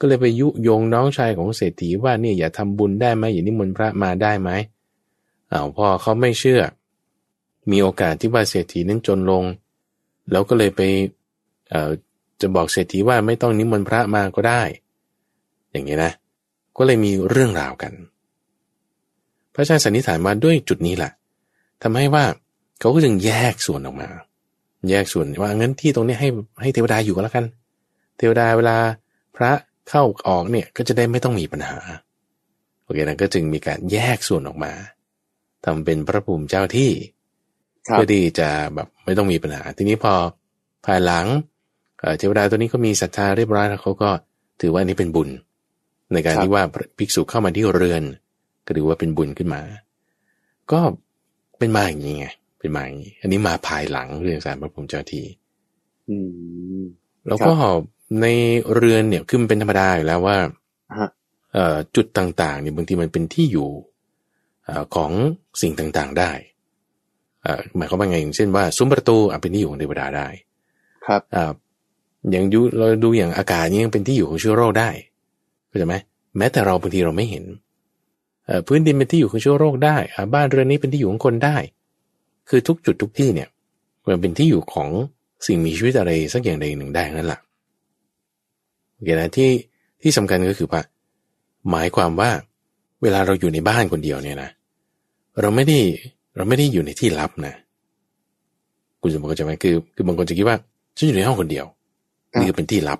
[0.00, 4.50] ก็เลยไปยุยงน้องชายของเศรษฐีว่าเนี่ยอย่าทำบุญได้ไหมอย่านิมนต์พระมาได้ไหม
[5.52, 6.62] อ้าวพอเขาไม่เชื่อ
[7.70, 9.44] มีโอกาสที่ว่าเศรษฐีนั้นจนลง
[10.30, 10.80] แล้วก็เลยไป
[11.70, 11.90] เอ่อ
[12.40, 14.62] จะบอกเศรษฐีว่าไม่ต้องนิมนต์พระมาก็ได้
[15.70, 16.12] อย่างนี้นะ
[16.76, 17.92] ก็เลยมีเรื่องราวกัน
[19.54, 21.10] พระอาจารย์สันนิษฐานมาด้วยจุดนี้แหละ
[21.82, 22.24] ทำให้ว่า
[22.80, 24.08] เขาก็จึงแยกส่วนออกมา
[24.88, 26.28] แยกส่วนว่างั้นที่ตรงนี้ให้
[26.62, 27.44] ให้เทวดาอยู่ก็แล้วกัน
[28.18, 28.76] เทวดาเวลา
[29.36, 29.52] พระ
[29.88, 31.78] เข้าออกเนี่ยก็จะได้ไม่ต้องมีปัญหา
[32.82, 34.72] โอเคนะก็จึงมีการแยกส่วนออกมา
[35.64, 36.90] ทำเป็นพระภูมิเจ้าที่
[37.88, 40.14] ครับเพื่อที่จะแบบไม่ต้องมีปัญหา ทีนี้พอ
[40.86, 41.26] ภายหลัง
[41.98, 44.10] เอ่อเทวดาตัวนี้ก็มีศรัทธาเรียบร้อยแล้วเขาก็
[44.60, 45.28] ถือว่าอันนี้เป็นบุญ
[46.12, 46.62] ในการครับที่ว่า
[46.98, 48.02] ภิกษุเข้ามาที่เรือน
[48.66, 49.62] ก็ถือว่าเป็นบุญขึ้นมา
[50.72, 50.80] ก็
[51.58, 52.26] เป็นมาอย่างนี้ไง
[52.58, 55.24] เป็นมาอย่างนี้อันนี้มาภายหลังเรื่องสารพระภูมิเจ้าที่
[56.08, 56.16] อื
[56.80, 56.82] ม
[57.28, 57.52] แล้วก็
[58.20, 58.26] ใน
[58.74, 60.36] เรือนเนี่ยคือมันเป็นธรรมดาอยู่แล้วว่า
[60.98, 61.08] ฮะ
[61.52, 63.68] เอ่อจุดต่างๆเนี่ยบางทีมันเป็นที่อยู่
[64.64, 65.10] เอ่อของ
[65.60, 66.30] สิ่งต่างๆได้
[67.42, 70.28] เอ่อหมายความว่าไงอย่างเช่นว่าซุ้มประตูอะเป็นที่อยู่ของเทวดาได้
[71.06, 71.52] ครับอ่า
[72.30, 74.90] อย่างดูเราดูอย่างอากาศนี่ยังเป็นที่อยู่ของเชื้อโรคได้
[75.68, 75.94] เข้าใจไหม
[76.38, 77.44] แม้แต่เราบางทีเราไม่เห็น
[78.46, 81.56] เอ่อพื้นดินเป็นที่อยู่ของเชื้อโรคได้อ่าบ้านเรือนนี้เป็นที่อยู่ของคนได้
[82.48, 83.48] คือทุกจุดทุกที่เนี่ย
[84.08, 84.88] มันเป็นที่อยู่ของ
[85.46, 87.40] สิ่งมีชีวิตอะไรสักอย่างใดอย่างหนึ่งได้นั่นแหละ
[88.98, 89.50] โอเคนะที่
[90.02, 90.80] ที่สำคัญก็คือว่า
[91.70, 92.30] หมายความว่า
[93.02, 94.50] เวลาเราอยู่ในบ้านคนเดียวเนี่ยนะ
[95.40, 95.78] เราไม่ได้
[96.36, 97.54] เราไม่ได้อยู่ในที่ลับนะ
[99.02, 100.56] คุณสมบัติเข้าใจไหมคือ คือบางคนจะคิดว่า
[100.96, 101.66] ฉันอยู่ในห้องคนเดียว
[102.32, 102.98] ครับนี่คือเป็นที่ลับ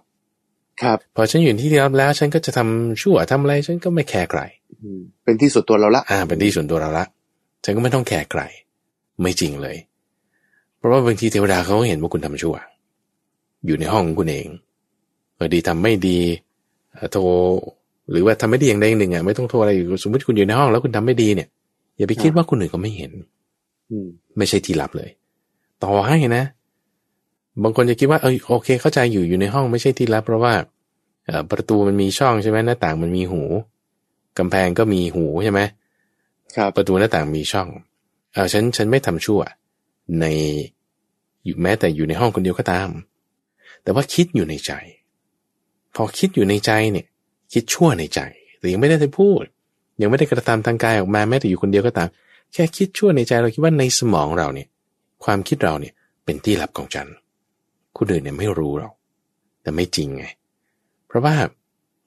[0.82, 4.40] ครับพอฉันอยู่ในที่ลับแล้ว ฉันก็จะทำชั่วทำอะไร ฉันก็ไม่แคร์ใคร
[4.82, 7.04] อืมเป็นที่ส่วนตัวเราละ อ่า เป็นที่ส่วนตัวเราละ
[7.64, 8.42] ฉันก็ไม่ต้องแคร์ใคร
[9.22, 9.76] ไม่จริงเลย
[10.76, 12.56] เพราะว่าบางทีเทวดาเขาก็เห็นว่าคุณทำชั่ว
[13.66, 14.48] อยู่ในห้องของคุณเอง
[15.38, 16.18] เออดีทำไม่ดี
[16.94, 17.20] เอ่อโทร
[18.10, 21.48] หรือว่าทำไม่ดีอย่างใดอย่างหนึ่งอะไม่ต้องโทรอะไรอยู่สมมติคุณอยู่ในห้องแล้วคุณทำไม่ดีเนี่ย
[21.96, 23.12] อย่าไปคิดว่าคนอื่นเขาไม่เห็น
[23.90, 24.08] อืม
[24.38, 25.10] ไม่ใช่ที่ลับเลย
[25.84, 26.44] ต่อให้นะ
[27.62, 30.54] บางคนจะคิดว่าเออโอเค เข้าใจอยู่อยู่ในห้องไม่ใช่ที่ลับ เพราะว่า
[31.26, 33.42] เอ่อประตูมันมีช่องใช่ไหมหน้าต่างมันมีหู
[34.38, 35.60] กำแพงก็มีหูใช่ไหม
[36.56, 37.68] ครับประตูหน้าต่างมีช่อง
[38.32, 39.40] เออฉันฉันไม่ทำชั่ว
[40.20, 40.26] ใน
[41.44, 42.88] อยู่แม้แต่อยู่ในห้องคนเดียวก็ตาม
[43.82, 44.72] แต่ว่าคิดอยู่ในใจ
[46.00, 47.06] พอคิดอยู่ในใจเนี่ย
[47.52, 48.20] คิดชั่วในใจ
[48.58, 49.42] แต่ยังไม่ได้ไดพูด
[50.00, 52.08] ยังไม่ได้กระทำทางกายออกมาแม้แต่อยู่คนเดียวก็ตาม
[52.52, 54.68] แค่คิดชั่วในใจเราคิดว่าในสมองเราเนี่ย
[55.24, 55.94] ความคิดเราเนี่ย
[56.24, 57.06] เป็นที่ลับของฉัน
[57.96, 58.92] คนอื่นเนี่ยไม่รู้หรอก
[59.62, 60.24] แต่ไม่จริงไง
[61.06, 61.34] เพราะว่า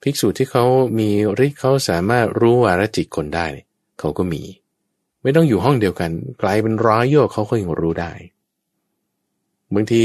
[0.02, 0.64] ภิกษุที่เขา
[1.00, 1.10] มี
[1.46, 3.68] ฤทธิ์เขาสามารถรู้วาระจิตคนได้เนี่ย
[4.00, 4.42] เขาก็มี
[5.22, 8.12] ไม่ต้องอยู่ห้องเดียวกันไกลเป็นร้อยโยชน์เขาก็ยังรู้ได้
[9.74, 10.04] บางที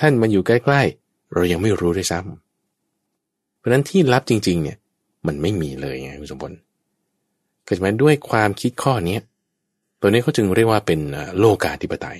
[0.00, 2.47] ท่านมาอยู่ใกล้ ๆ เรายังไม่รู้ด้วยซ้ำ
[3.68, 4.76] ราะฉะนั้นที่ลับจริง ๆ เนี่ย
[5.26, 6.56] มันไม่มีเลยไงคุณสมบัติ
[7.66, 9.20] ก็จะมาด้วยความคิดข้อเนี้ย
[10.00, 12.18] ตัวนี้เขาจึงเรียกว่าเป็นเอ่อโลกาธิปไตย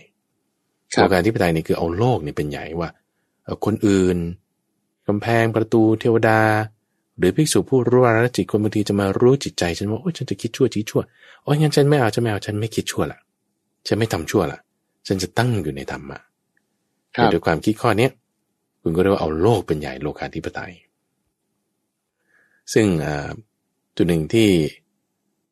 [0.94, 2.88] ครัโลบกาธิปไตยนี่คือเอาโลกนี่เป็นใหญ่ว่า
[3.44, 4.16] เอ่อคนอื่น
[5.06, 6.40] กำแพงประตูเทวดา
[7.18, 11.02] หรือภิกษุผู้รู้วาระจิตคนบางทีจะมารู้จิตใจฉันว่าโอ้ยฉันจะคิดชั่วคิดชั่ว
[11.42, 13.18] โอ้ยงั้นฉันไม่เอาฉันไม่เอาฉันไม่คิดชั่วละ
[13.86, 14.58] ฉันไม่ทำชั่วละ
[15.06, 16.18] ฉันจะตั้งอยู่ในธรรมะ
[17.14, 18.10] ครับโดยความคิดข้อเนี้ย
[18.82, 20.72] คุณก็เรียกว่าเอาโลกเป็นใหญ่โลกาธิปไตย
[22.72, 23.28] ซึ่งอ่า
[23.96, 24.48] จุดหนึ่งที่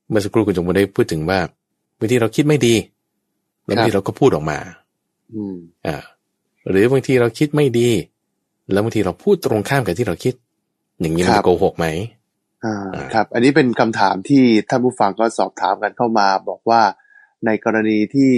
[0.08, 1.38] เมื่อสักครู่คุณจงบุญได้พูดถึงว่า
[1.98, 2.74] บางทีเราคิดไม่ดี
[3.64, 4.58] แล้วบางทีเราก็พูดออกมา
[5.34, 5.56] อืม
[5.86, 5.96] อ่า
[6.68, 7.88] หรือบางทีเราคิดไม่ดี
[8.72, 10.34] แล้วบางทีเราพูดตรงข้ามกับที่เราคิด
[11.00, 11.86] อย่างนี้มันจะโกหกไหม
[12.64, 16.82] อ่าอ่าครับ อันนี้เป็นคำถามที่ท่านผู้ฟังก็สอบถามกันเข้ามา บอกว่า
[17.46, 18.32] ในกรณีที่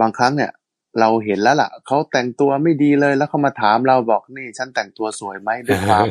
[0.00, 0.52] บางครั้งเนี่ย
[1.00, 6.06] เราเห็นแล้วล่ะเขาแต่งตัวไม่ดีเลยแล้วเขามาถามเราบอกนี่ฉันแต่งตัวสวยไหมด้วยความ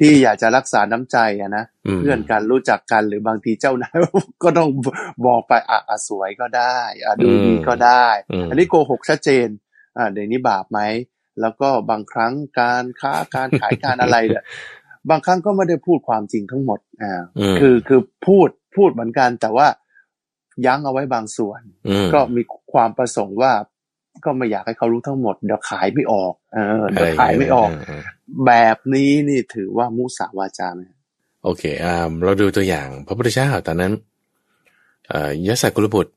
[0.00, 1.64] ที่อยากจะรักษาน้ำใจอะนะ
[1.96, 3.96] มเพื่อนกันรู้จักกันหรือบางทีเจ้านาย
[4.42, 4.68] ก็ต้อง
[5.26, 9.48] บอกไปอะอะสวยก็ได้อะดูดีก็ได้อืมอันนี้โกหกชัดเจน
[9.96, 10.80] อ่าเดี๋ยวนี้บาปไหม
[11.40, 14.44] แล้วก็บางครั้งการค้าการขายการอะไรเนี่ย
[15.10, 19.68] บางครั้งก็ไม่ได้พูดความจริงทั้งหมดอ่าอืมคือคือพูดพูดเหมือนกันแต่ว่า
[20.66, 23.52] ยั้งเอาไว้บางส่วนอืมก็มีความประสงค์ว่า
[24.24, 30.82] ก็ไม่อยากให้เขารู้ทั้งหมดเดี๋ยวขายไม่ออก เออเดี๋ยวขายไม่ออกเเแบบนี้นี่ถือว่ามุสาวาจาไหม
[31.44, 31.94] โอเคอ่า
[32.24, 33.92] เราดูตัวอย่าง พระพุทธเจ้าตอนนั้น
[35.08, 36.12] เอ่อยศกุลบุตร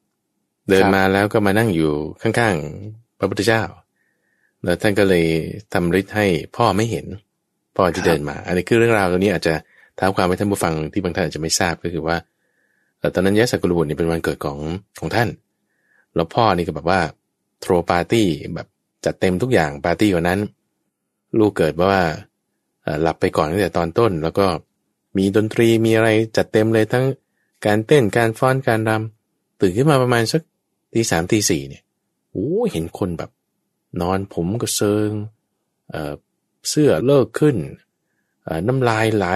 [0.70, 1.92] เดินมาแล้วก็มานั่งอยู่
[2.22, 3.64] ข้างๆ พระพุทธเจ้า
[4.64, 5.26] แล้วท่านก็เลย
[5.74, 6.26] ทำฤทธิ์ให้
[6.56, 7.06] พ่อไม่เห็น
[7.76, 9.54] พ่อที่เดินมา อันนี้คือเรื่องราวตัวนี้อาจจะ
[10.00, 12.16] ท้าความให้ท่านผู้ฟังที่บางท่านอาจจะไม่ทราบก็คือว่า
[13.00, 14.60] เอ่อตอนนั้นยศกุลบุตรนี่เป็นวันเกิดของ
[15.00, 15.30] ของท่าน
[16.16, 17.00] แล้วพ่อนี่ก็แบบว่า
[17.62, 18.68] โทรปาร์ตี้แบบ
[19.06, 20.40] จัดเต็มทุกอย่างปาร์ตี้วันนั้น
[21.38, 22.02] ลูกเกิดว่า
[22.84, 24.46] เอ่อหลับไปก่อนตั้งแต่ตอนต้น แล้วก็
[25.18, 27.06] มีดนตรีมีอะไรจัดเต็มเลยทั้ง
[27.66, 30.42] การเต้นการฟ้อนการรำตื่นขึ้นมาประมาณสัก
[30.94, 31.84] ตีสามตีสี่เนี่ย
[32.32, 33.32] โอ้เห็นคนแบบ
[34.02, 35.12] นอนผมก็เซิง
[35.90, 36.14] เอ่อ
[36.70, 37.56] เสื้อเลิกขึ้น
[38.44, 39.28] เอ่อน้ำลายไหล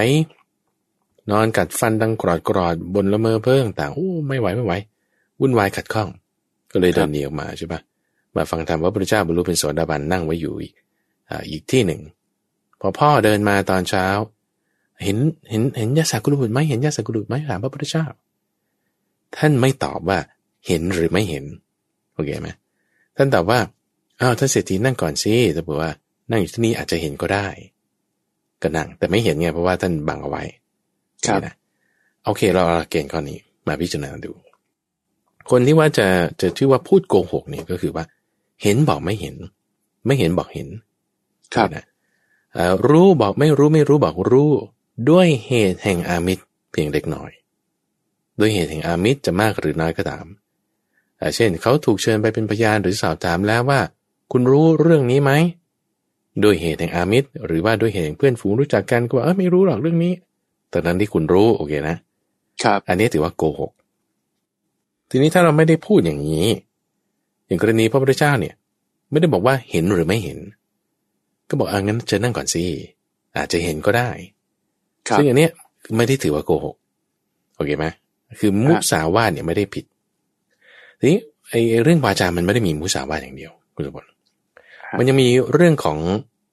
[1.31, 4.73] นอนกัดฟันดังกรอดกรอดบนละเมอเพิ่งต่างโอ้ไม่ไหวไม่ไหว
[5.39, 6.09] วุ่นวายขัดข้อง
[6.71, 7.79] ก็เลยเดินหนีออกมาใช่ปะ
[8.35, 10.73] มาฟังธรรมว่าพระเจ้าบรรลุเป็นโสดาบันนั่งไว้อยู่อีก
[11.29, 12.01] อ่าอีกที่หนึ่ง
[12.79, 14.05] พอพ่อเดินมาตอนเช้า
[15.03, 15.17] เห็น
[15.49, 18.05] เห็นเห็นยาสักกุลบุตรไหมเห็นยาสักกุลบุตรไหมถามพระพุทธเจ้า
[19.37, 20.19] ท่านไม่ตอบว่า
[20.67, 21.45] เห็นหรือไม่เห็น
[22.13, 22.49] โอเคไหม
[23.17, 23.59] ท่านตอบว่า
[24.21, 25.91] อ้าวท่านเศรษฐีนั่งก่อนสิแต่บอกว่า
[26.29, 27.47] นั่งอยู่ที่นี่อาจจะเห็นก็ได้
[28.61, 30.43] ก็นั่งแต่ไม่เห็นไงเพราะว่าท่านบังเอาไว้
[31.25, 31.55] ครับนะ
[32.25, 34.31] โอเคเราเอาเกณฑ์ข้อนี้มาพิจารณาดู
[35.49, 36.07] คนที่ว่าจะ
[36.41, 38.05] จะชื่อว่าพูดโกหกเนี่ยก็คือว่า
[38.63, 39.35] เห็นบอกไม่เห็น
[40.05, 40.67] ไม่เห็นบอกเห็น
[41.53, 41.85] ครับนะ
[42.53, 44.51] เอ่อรู้บอกไม่รู้ไม่รู้บอกรู้
[45.09, 47.31] ด้วยเหตุแห่งอามิตรเพียงเล็กน้อย
[48.39, 50.25] ด้วยเหตุแห่งอามิตรจะมากหรือน้อยก็ตาม
[51.17, 53.79] เอ่อเช่นเขาถูกเชิญไปเป็นพยานหรือสอบถามแล้วว่า
[54.31, 55.31] คุณรู้เรื่องนี้ไหม
[56.43, 60.13] ด้วยเหตุแห่งอามิตร หรือว่าด้วยเหตุแห่งเพื่อนฝูงรู้จักกันก็ว่าเออไม่รู้หรอกเรื่องนี้
[60.69, 61.95] แต่นั้นที่คุณรู้โอเคนะ
[62.63, 63.71] ครับ อันนี้ถือว่าโกหก
[65.09, 66.47] ทีนี้ถ้าเราไม่ได้พูดอย่างนี้
[67.47, 68.53] อย่างกรณีพระพุทธเจ้าเนี่ย
[69.11, 70.39] ไม่ได้บอกว่าเห็นหรือไม่เห็น
[71.49, 72.63] ก็บอกอ่างั้นเชิญนั่งก่อนสิ
[73.37, 74.09] อาจจะเห็นก็ได้
[75.07, 75.51] ครับซึ่งอันเนี้ย
[75.97, 76.75] ไม่ได้ถือว่าโกหก
[77.55, 77.85] โอเคไหม
[78.39, 79.85] คือมุสาวาทเนี่ยไม่ได้ผิด
[80.99, 81.19] ทีนี้
[81.49, 84.09] ไอ้เรื่องวาจามันไม่ได้มีมุสาวาทอย่างเดียวคุณสมบัติ
[84.97, 85.97] มันยังมีเรื่องของ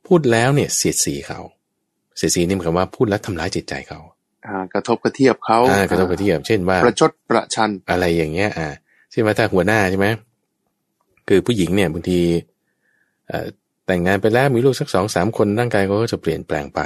[0.07, 1.41] พูดแล้วเนี่ยเสียดสีเขา
[2.17, 4.01] เสียดสีนี่หมายความว่าพูดแล้วทำร้ายจิตใจเขา
[4.47, 8.69] อ่ากระทบกระเทียบเขาอ่ากระทบกระเทียบ เช่นว่าประชดประชันอะไรอย่างเงี้ย อ่า
[9.11, 10.07] ใช่ไหมถ้าหัวหน้าใช่ไหม
[11.29, 12.21] คือผู้หญิงเนี่ยบางที
[13.29, 13.47] เอ่อ
[13.87, 16.81] แต่งงานไปแล้วมีลูกสักสองสามคนร่างกายเขาก็จะเปลี่ยนแปลงไป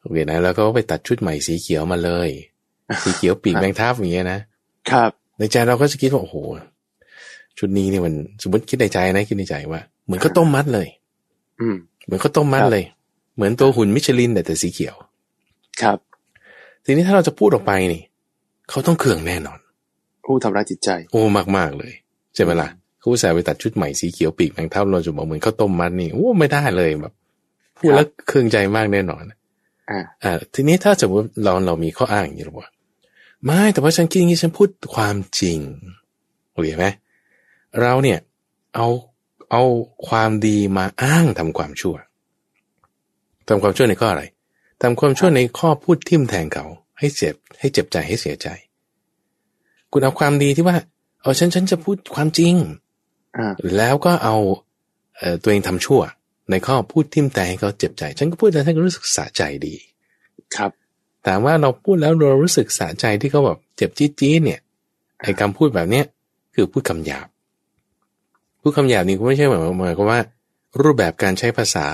[0.00, 2.28] โอเคนะแล้วก็ไปตัดชุดใหม่สีเขียวมาเลย
[3.02, 4.40] สีเขียวปีกแมงทับอย่างเงี้ยนะ
[4.90, 6.36] ครับในใจเราก็จะคิดว่าโอ้โห
[7.58, 10.88] ชุดนี้เนี่ยมันสมมติคิดในใจนะคิดในใจว่า เหมือนข้าวต้มมัดเลย
[11.60, 12.84] อืม เหมือนข้าวต้มมัดครับเลย
[13.36, 14.96] เหมือนตัวหุ่นมิชลินแต่แต่สีเขียว
[15.82, 15.98] ครับ
[16.84, 18.02] ทีนี้ถ้าเราจะพูดออกไปนี่
[18.70, 19.58] เขาต้องเคืองแน่นอน
[20.24, 21.92] ผู้ทำร้ายจิตใจ โอ้มากมากๆเลย
[22.34, 22.68] ใช่ไหมล่ะ
[22.98, 27.14] เขาอุตส่าห์ไปตัดชุดใหม่สีเขียวปีกแมงเท่าเราจะบอกเหมือนข้าวต้มมัดนี่โอ้ไม่ได้เลยแบบ
[27.78, 29.22] พูดแล้วเครื่องใจมากแน่นอน
[29.90, 32.68] อ่าอ่าทีนี้ถ้าสมมติเราเรามีข้ออ้างอย่างนี้หรอว่า
[33.44, 35.58] ไม่แต่ว่าฉันคิดอย่างนี้ฉันพูดความจริง
[36.52, 36.86] โอเคไหม
[37.80, 38.18] เราเนี่ย
[38.74, 38.86] เอา
[39.50, 39.62] เอา
[40.08, 41.96] ความดีมาอ้างทำความชั่ว
[43.48, 44.24] ทำความชั่วในข้ออะไร
[44.82, 46.64] ทำความชั่วในข้อพูดทิ่มแทงเขา
[46.98, 48.48] ให้เจ็บให้เจ็บใจให้เสียใจ
[49.92, 50.76] คุณเอาความดีที่ว่า
[51.22, 52.87] เอาฉันฉันจะพูดความจริงอ่า
[53.76, 54.36] แล้วก็เอา
[55.18, 56.00] เอ่อตัวเองทำชั่ว
[56.50, 59.74] ในข้อพูดทิ่มแทงให้เขาเจ็บใจ ฉันก็พูดแล้วฉันก็รู้สึกสะใจดี
[60.56, 60.70] ครับ
[61.26, 64.60] ถามว่าเราพูดแล้วเรารู้สึกสะใจที่เขาแบบเจ็บจี๊ดจี๊ดเนี่ย
[65.22, 66.04] ไอ้คำพูดแบบเนี้ย
[66.54, 67.28] คือพูดคำหยาบ
[68.60, 70.20] พูดคำหยาบนี่ก็ไม่ใช่หมายหมายความว่า
[70.82, 71.86] รูปแบบการใช้ภาษา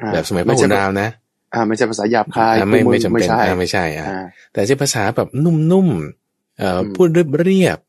[0.00, 1.08] อ่าแบบสมัยพระไใช่ขุนรามนะ
[1.54, 7.87] อ่าไม่ใช่ภาษาหยาบคายอ่าไม่กูงไม่จำเป็นไม่ใช่อ่าไม่ใช่อ่าอ่าแต่ใช้ภาษาแบบนุ่มๆเอ่ออมพูดเรียบเรียบๆ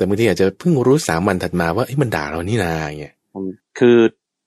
[0.00, 3.44] แต่บางทีอาจจะเพิ่งรู้สามวันถัดมาว่าเอ้ยมันด่าเรานี่นาอย่างเงี้ยผม
[3.78, 3.96] คือ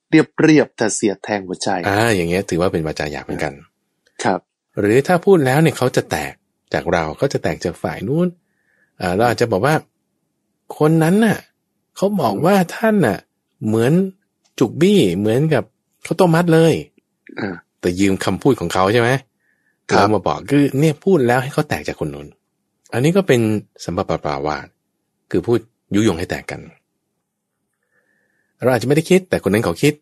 [0.09, 3.53] เรียบเรียบแต่เสียดแทงหัวใจอ่าอย่างเงี้ยถือว่าเป็นวาจาหยาบเหมือนกัน
[4.23, 4.39] ครับ
[4.79, 6.33] หรือถ้าพูดแล้วเนี่ยเขาจะแตก
[6.73, 8.27] จากเราเขาจะแตกจากฝ่ายนู้น
[9.01, 9.75] อ่าเราอาจจะบอกว่า
[10.77, 11.37] คนนั้นน่ะ
[11.95, 13.17] เขาบอกว่าท่านน่ะ
[13.67, 13.93] เหมือน
[14.59, 15.63] จุกบี้เหมือนกับ
[16.05, 16.73] ข้าวต้มมัดเลย
[17.39, 19.09] อ่าแต่ยืมคำพูดของเขาใช่ไหม
[19.89, 22.27] ครับเรามาบอกคือเนี่ยพูดแล้วให้เขาแตกจากคนนู้น
[22.93, 23.41] อันนี้ก็เป็น
[23.83, 24.67] สัมปปปาวาส
[25.31, 25.59] คือพูด
[25.95, 26.59] ยุยงให้แตกกัน
[28.61, 29.93] เราอาจจะไม่ได้คิด แต่คนนั้นเขาคิด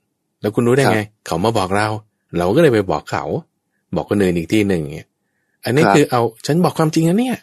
[0.42, 1.88] แล้วคุณรู้ได้ไง เขามาบอกเรา
[2.38, 3.24] เราก็เลยไปบอกเขา
[3.96, 5.10] บอกคนอื่นอีกที่หนึ่งเงี้ย
[5.64, 7.38] อันนี้คือเอาฉันบอกความจริงนะเนี่ย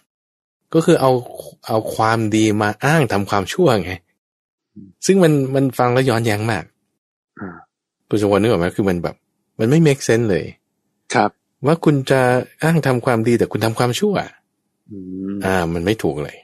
[0.75, 1.13] ก็คือเอา
[1.67, 3.93] เอาความดีมาอ้างทำความชั่วไง
[5.07, 6.65] ซึ่งมันมันฟังแล้วย้อนแย้งมาก
[8.09, 9.17] คุณสมบัตินึกออกไหมคือมันแบบ
[9.59, 10.45] มันไม่ make sense เลย
[11.15, 11.31] ครับ
[11.67, 12.21] ว่าคุณจะ
[12.63, 14.15] อ้างทำความดีแต่คุณทำความชั่ว
[15.45, 16.37] อ่า มันไม่ถูกเลย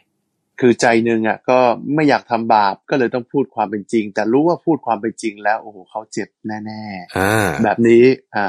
[0.60, 1.58] คือใจหนึ่งอะก็
[1.94, 8.46] ไม่อยากทำบาปก็เลยต้องพูดความเป็นจริง แต่รู้ว่าพูดความเป็นจริงแล้วโอ้โหเขาเจ็บแน่ๆอ่าแบบนี้อ่า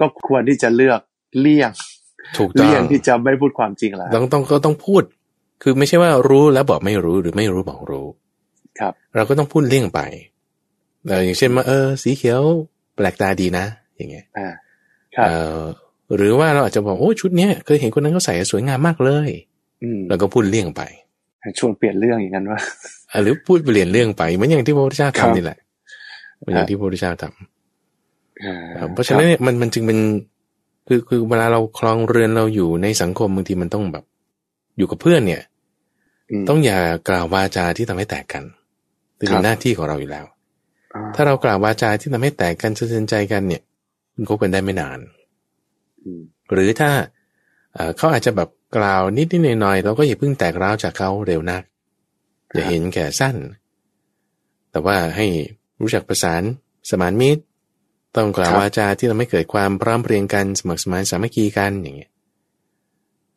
[0.00, 1.00] ก็ควรที่จะเลือก
[1.40, 1.70] เลี่ยง
[2.38, 5.02] ถูกต้องเลี่ยงที่จะไม่พูดความจริงแล้วต้องต้องก็ต้องพูด
[5.62, 8.06] คือไม่ใช่ว่ารู้แล้วบอกไม่รู้หรือไม่รู้บอกรู้
[8.80, 10.00] ครับ เราก็ต้องพูดเลี่ยงไป
[11.06, 12.42] เอออย่างเช่นว่าเออ สีเขียว
[12.96, 14.48] แปลกตาดีนะ อย่างเงี้ยอ่า
[15.16, 15.28] ครับ
[16.16, 19.30] หรือว่าเราอาจจะบอกโอ้ชุดเนี้ยเคยเห็นคนนั้นเขาใส่สวยงามมากเลย
[20.08, 20.82] แล้วก็พูดเลี่ยงไป
[21.58, 22.58] ชวนเปลี่ยนเรื่องอย่างนั้นว่า
[23.22, 25.58] หรือพูดเปลี่ยนเรื่องไปเหมือนอย่างที่พระพุทธเจ้าทำนี่แหละ
[26.38, 29.98] เหมือนอย่างที่พระพุทธเจ้าทำเพราะฉะนั้นเนี่ยมันมันจึงเป็น
[30.88, 34.04] คือคือเวลาเราคลองเรือนเราอยู่ในสังคมบางทีมันต้องแบบ
[34.78, 35.42] อยู่กับเพื่อนเนี่ย
[36.48, 36.78] ต้องอย่า
[37.08, 38.44] กล่าววาจาที่ทำให้แตกกัน
[39.16, 40.24] เป็นหน้าที่ของเราอยู่แล้ว
[41.14, 43.62] ถ้าเรากล่าววาจาที่ทำให้แตกกันเสื่อมใจกันเนี่ย
[44.14, 44.98] มันคบกันได้ไม่นาน
[46.52, 46.90] หรือถ้า
[47.96, 51.62] เขาอาจจะแบบ กล่าวนิดนิดหน่อยหน่อยเราก็อย่าเพิ่งแตกร้าวจากเขาเร็วนัก
[52.52, 53.36] อย่าเห็นแก่สั้น
[54.70, 55.26] แต่ว่าให้
[55.80, 56.42] รู้จักประสาน
[56.90, 57.42] สมานมิตร
[58.16, 62.12] ต้องกล่าววาจาที่ทำให้เกิดความพร้อมเพรียงกันสมัครสมานสามัคคีกันอย่างเงี้ย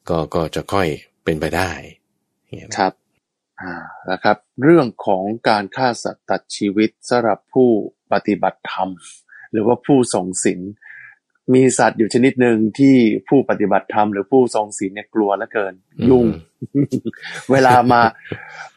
[0.09, 0.87] ก็ก็จะค่อย
[1.23, 1.71] เป็นไปได้
[2.77, 2.93] ครับ
[3.61, 3.73] อ่า
[4.11, 7.69] นะครับ เรื่องของการฆ่าสัตว์ตัดชีวิตสำหรับผู้
[8.11, 8.89] ปฏิบัติธรรม
[9.51, 10.61] หรือว่าผู้ส่งศีล
[11.53, 12.95] มีสัตว์อยู่ชนิดหนึ่งที่
[13.29, 15.73] ผู้ปฏิบัติธรรมหรือผู้ทรงศีลเนี่ยกลัวเหลือเกิน
[16.09, 16.25] ยุง
[17.51, 18.01] เวลามา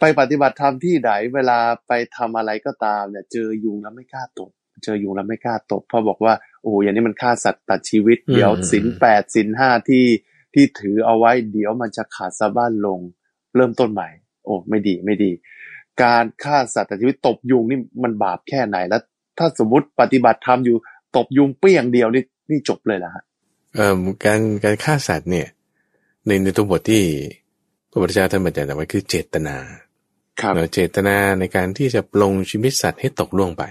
[0.00, 1.58] ไปปฏิบัติธรรมที่ไหนเวลา
[1.88, 4.50] ไปทำอะไรก็ตามเนี่ย เจอยุงแล้วไม่กล้าตบ
[4.84, 10.04] เจอยุงแล้วไม่กล้าตบเพราะบอกว่าโอ้อย่างนี้มันฆ่าสัตว์ตัดชีวิต เดี๋ยวศีลแปดศีลห้าที่
[10.54, 13.00] ที่ถือเอาไว้ เดี๋ยวมันจะขาดสะบ้านลง
[13.56, 14.08] เริ่มต้นใหม่
[14.44, 15.30] โอ้ไม่ดีไม่ดี
[16.02, 19.02] การฆ่าสัตว์ตัดชีวิตตบยุงนี่มันบาปแค่ไหนแล้ว
[19.38, 20.76] ถ้าสมมติปฏิบัติธรรมอยู่
[21.16, 23.22] ตบยุงเปี้ยงเดียวนี่ นี่จบเลยนะฮะ
[23.74, 23.94] เอ่อ
[24.24, 25.48] การการฆ่าสัตว์เนี่ย
[26.26, 27.02] ในในตัวบทที่
[27.90, 29.56] พระพุทธเจ้าท่านบัญญัติไว้คือเจตนา
[30.40, 33.64] ครับเจตนาในการที่จะปลงชีวิตสัตว์ให้ตกล่วงไป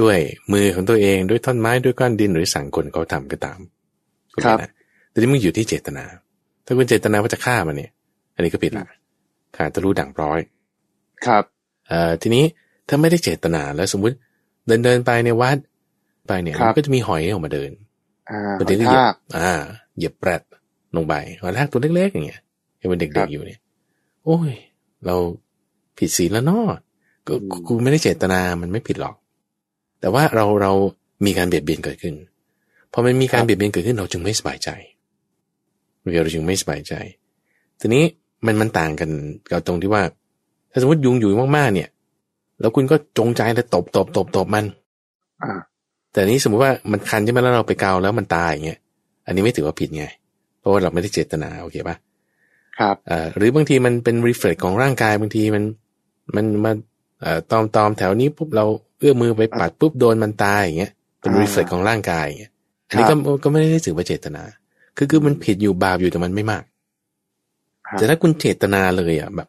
[0.00, 0.18] ด้วย
[0.52, 3.58] มือของตัวเองด้วยท่อนไม้ด้วยก้อนดินหรือสั่งคนเขาทำก็ตาม
[4.44, 4.58] ครับ
[5.10, 6.04] แต่ที่มึงอยู่ที่เจตนา
[6.66, 7.90] ถ้าคุณเจตนาว่าจะฆ่ามันเนี่ย
[8.34, 8.86] อันนี้ก็ผิดละ
[9.56, 10.40] ขาดตะรู้ดั่งร้อย
[11.26, 11.44] ครับ
[11.88, 12.44] เอ่อทีนี้
[12.88, 14.16] ถ้าไม่ได้เจตนาแล้วสมมุติ
[14.66, 15.56] เดินเดินไปในวัด
[16.28, 17.70] ไปเนี่ยมันก็จะมีหอยออกมาเดิน
[18.58, 19.52] ปฏิเหยียบอ่า
[19.96, 20.42] เหยียบแปรด
[20.96, 22.40] ลงไปหอยทากตัวเล็กๆอย่างเงี้ย
[22.80, 23.60] ยังเป็นเด็กๆอยู่เนี่ย
[24.24, 24.52] โอ้ย
[25.06, 25.16] เรา
[25.98, 26.64] ผิดศีลแล้วเนาะ
[27.26, 27.32] ก็
[27.66, 29.14] กูไม่ได้เจตนามันไม่ผิดหรอก
[30.00, 30.72] แต่ว่าเราเรา
[31.24, 32.14] มีการเบียดเบียนเกิดขึ้น
[32.92, 34.68] พอมันมีการเบียดเบียนเกิดขึ้นเราจึงไม่สบายใจ
[36.02, 36.94] เราจึงไม่สบายใจ
[37.80, 38.04] ทีนี้
[38.46, 39.10] มันมันต่างกัน
[39.50, 40.02] กับตรงที่ว่า
[40.70, 41.88] ถ้าสมมติยุงอยู่มากๆเนี่ย
[42.60, 44.64] แล้วคุณก็จงใจเลยตบตบตบตบมัน
[45.42, 45.52] อ่า
[46.16, 48.78] แต่นี้สมมุติว่ามันคันใช่ไหมแล้วเราไปเกาแล้วมันตายอย่างเงี้ย
[49.26, 50.04] อันนี้ไม่ถือว่าผิดไง
[50.60, 51.96] เพราะว่าเราไม่ได้เจตนาโอเคปะ
[52.78, 55.64] ครับอ่าหรือบางทีมันเป็นรีเฟล็กของร่างกายบางทีมัน
[56.36, 56.72] มันมา
[57.20, 58.64] เอ่อตอมตอมแถวนี้ปุ๊บเรา
[58.98, 62.52] เอื้อมือไปปัดปุ๊บโดนมันตายอย่างเงี้ยเป็นรีเฟล็กของร่างกายอย่างเงี้ย
[62.88, 63.14] อันนี้ก็
[63.44, 64.42] ก็ไม่ได้ถือว่าเจตนา
[64.96, 66.64] คือคือมันผิดอยู่บาปอยู่แต่มันไม่มาก
[67.92, 69.48] แต่ถ้าคุณเจตนาเลยอะแบบ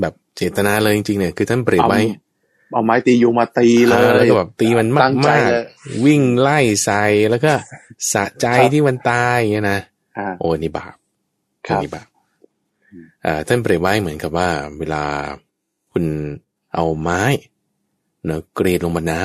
[0.00, 2.00] แบบเจตนาเลยจริงๆเนี่ยคือท่านเปรียบไว้
[2.72, 5.48] เอาไม้ตียุงมาตีเลยแล้วก็แบบตีมันมากมาก
[6.04, 7.52] วิ่งไล่ใส่แล้วก็
[8.12, 9.80] สะใจที่มันตายอย่างเงี้ยนะ
[10.40, 10.94] โอ้นี่บาป
[11.64, 12.08] คือนี่บาป
[13.26, 14.48] อ่าท่านเปรียบไว้เหมือนกับว่า
[14.78, 15.02] เวลา
[15.92, 16.04] คุณ
[16.74, 17.22] เอาไม้
[18.26, 19.20] เนาะกรีดลงบนน้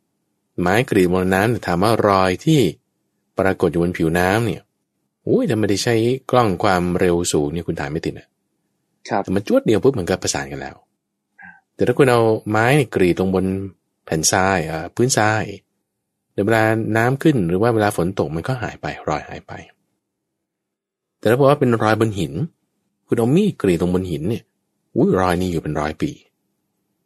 [0.00, 2.60] ำไม้กรีดบนน้ำถามว่ารอยที่
[3.38, 4.62] ปรากฏอยู่บนผิวน้ำเนี่ย
[5.24, 5.94] โอ้ยถ้าไม่ได้ใช้
[6.30, 8.28] กล้องความเร็วสูงนี่คุณถ่ายไม่ติดอะ
[9.24, 10.76] แต่มันจวดเดียวปุ๊บมันก็ประสานกันแล้ว
[11.74, 12.20] แต่ถ้าคุณเอา
[12.50, 13.44] ไม้กรีดลงบน
[14.04, 15.44] แผ่นทรายอ่าพื้นทราย
[16.32, 16.64] เดี๋ยวเวลา
[16.96, 19.52] น้ำขึ้นหรือว่าเวลาฝนตกมันก็หายไปรอยหายไป
[21.18, 22.32] แต่ถ้าบอกว่าเป็นรอยบนหิน
[23.06, 24.42] คุณเอามีดกรีดลงบนหินเนี่ย
[24.96, 26.10] อุ้ยรอยนี้อยู่เป็นร้อยปี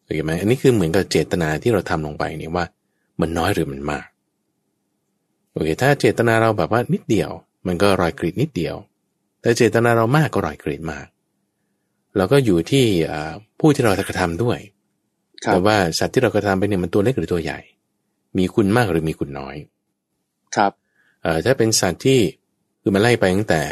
[0.04, 2.64] เห็นไหมอันนี้คือเหมือนกับเจตนาที่เราทำลงไปเนี่ยว่า
[3.20, 4.06] มันน้อยหรือมันมาก
[5.52, 7.30] โอเคถ้าเจตนาเราแบบว่านิดเดียว
[7.66, 8.74] มันก็รอยกรีดนิดเดียว
[9.40, 11.06] แต่เจตนาเรามากก็รอยกรีดมาก
[12.18, 12.84] เราก็อยู่ที่
[13.60, 14.58] ผู้ที่เรากระทำด้วย
[15.52, 17.58] แต่ว่าสัตว์ที่เรากระทำไปเนี่ยมันตัวเล็กหรือตัวใหญ่
[18.38, 19.56] มีคุณมากหรือมีคุณน้อย
[20.56, 20.72] ครับ
[21.22, 22.18] เอ่อถ้าเป็นสัตว์ที่
[22.82, 23.62] คือมันไล่ไปตั้งแต่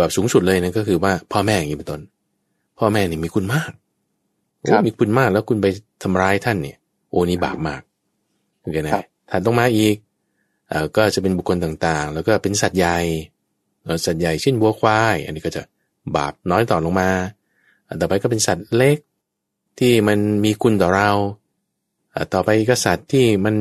[0.00, 2.00] แบบสูงสุดเลยนั่นก็คือว่าพ่อแม่อย่างนี้เป็นต้น
[2.78, 3.70] พ่อแม่นี่มีคุณมาก
[4.60, 5.66] โอ้มีคุณมากแล้วคุณไป
[6.02, 6.78] ทำร้ายท่านเนี่ย
[7.10, 7.82] โอ้นี่บาปมาก
[8.60, 8.92] โอเคนะ
[9.30, 9.96] ถ้าต้องมาอีก
[10.68, 12.98] เอ่อก็จะเป็นบุคคลต่างๆ แล้วก็เป็นสัตว์ใหญ่
[14.06, 15.62] สัตว์ใหญ่เช่นวัวควาย อันนี้ก็จะ
[16.16, 17.10] บาปน้อยต่อลงมา
[18.00, 18.98] ต่อไปก็เป็นสัตว์เล็ก
[19.78, 21.10] ที่มันมีคุณต่อเรา
[22.34, 23.54] ต่อไปก็สัตว์ที่มัน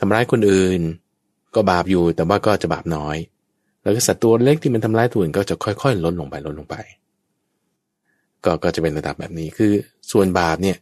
[0.00, 0.80] ทำร้ายคนอื่น
[1.54, 3.16] ก็บาปอยู่แต่ว่าก็จะบาปน้อย
[3.82, 6.76] แล้วก็สัตว์ตัวเล็กที่มันทำร้ายตัวอื่นก็จะค่อยๆลดลงไปลดลงไป
[8.44, 9.72] ก็ก็จะเป็นระดับแบบนี้คือ
[10.12, 10.76] ส่วนบาปเนี่ย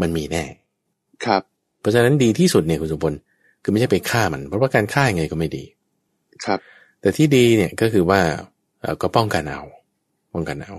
[0.00, 0.44] มันมีแน่
[1.24, 1.42] ครับ
[1.80, 3.12] เพราะฉะนั้นดีที่สุดเนี่ยคุณสุพล
[3.62, 5.64] คือไม่ใช่ไปฆ่ามัน เพราะว่าการฆ่าไงก็ไม่ดี
[6.44, 6.58] ครับ
[7.00, 8.20] แต่ที่ดีเนี่ยก็คือว่า
[9.02, 9.62] ก็ป้องกันเอา
[10.32, 10.74] ป้องกันเอา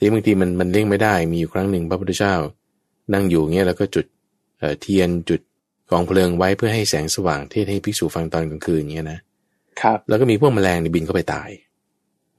[0.00, 2.34] ที่บางทีมันมันเลี่ยงไม่ได้มีอยู่ครั้งหนึ่งพระพุทธเจ้า
[3.14, 4.06] นั่งอยู่เงี้ยแล้วก็จุด
[4.80, 5.40] เทียนจุด
[5.90, 9.18] กองเพลิงไว้เพื่อให้แสงสว่างเทศให้ภิกษุฟังตอนกลางคืนเงี้ยนะ
[9.80, 11.50] ครับ แล้วก็มีพวกแมลงในบินเข้าไปตาย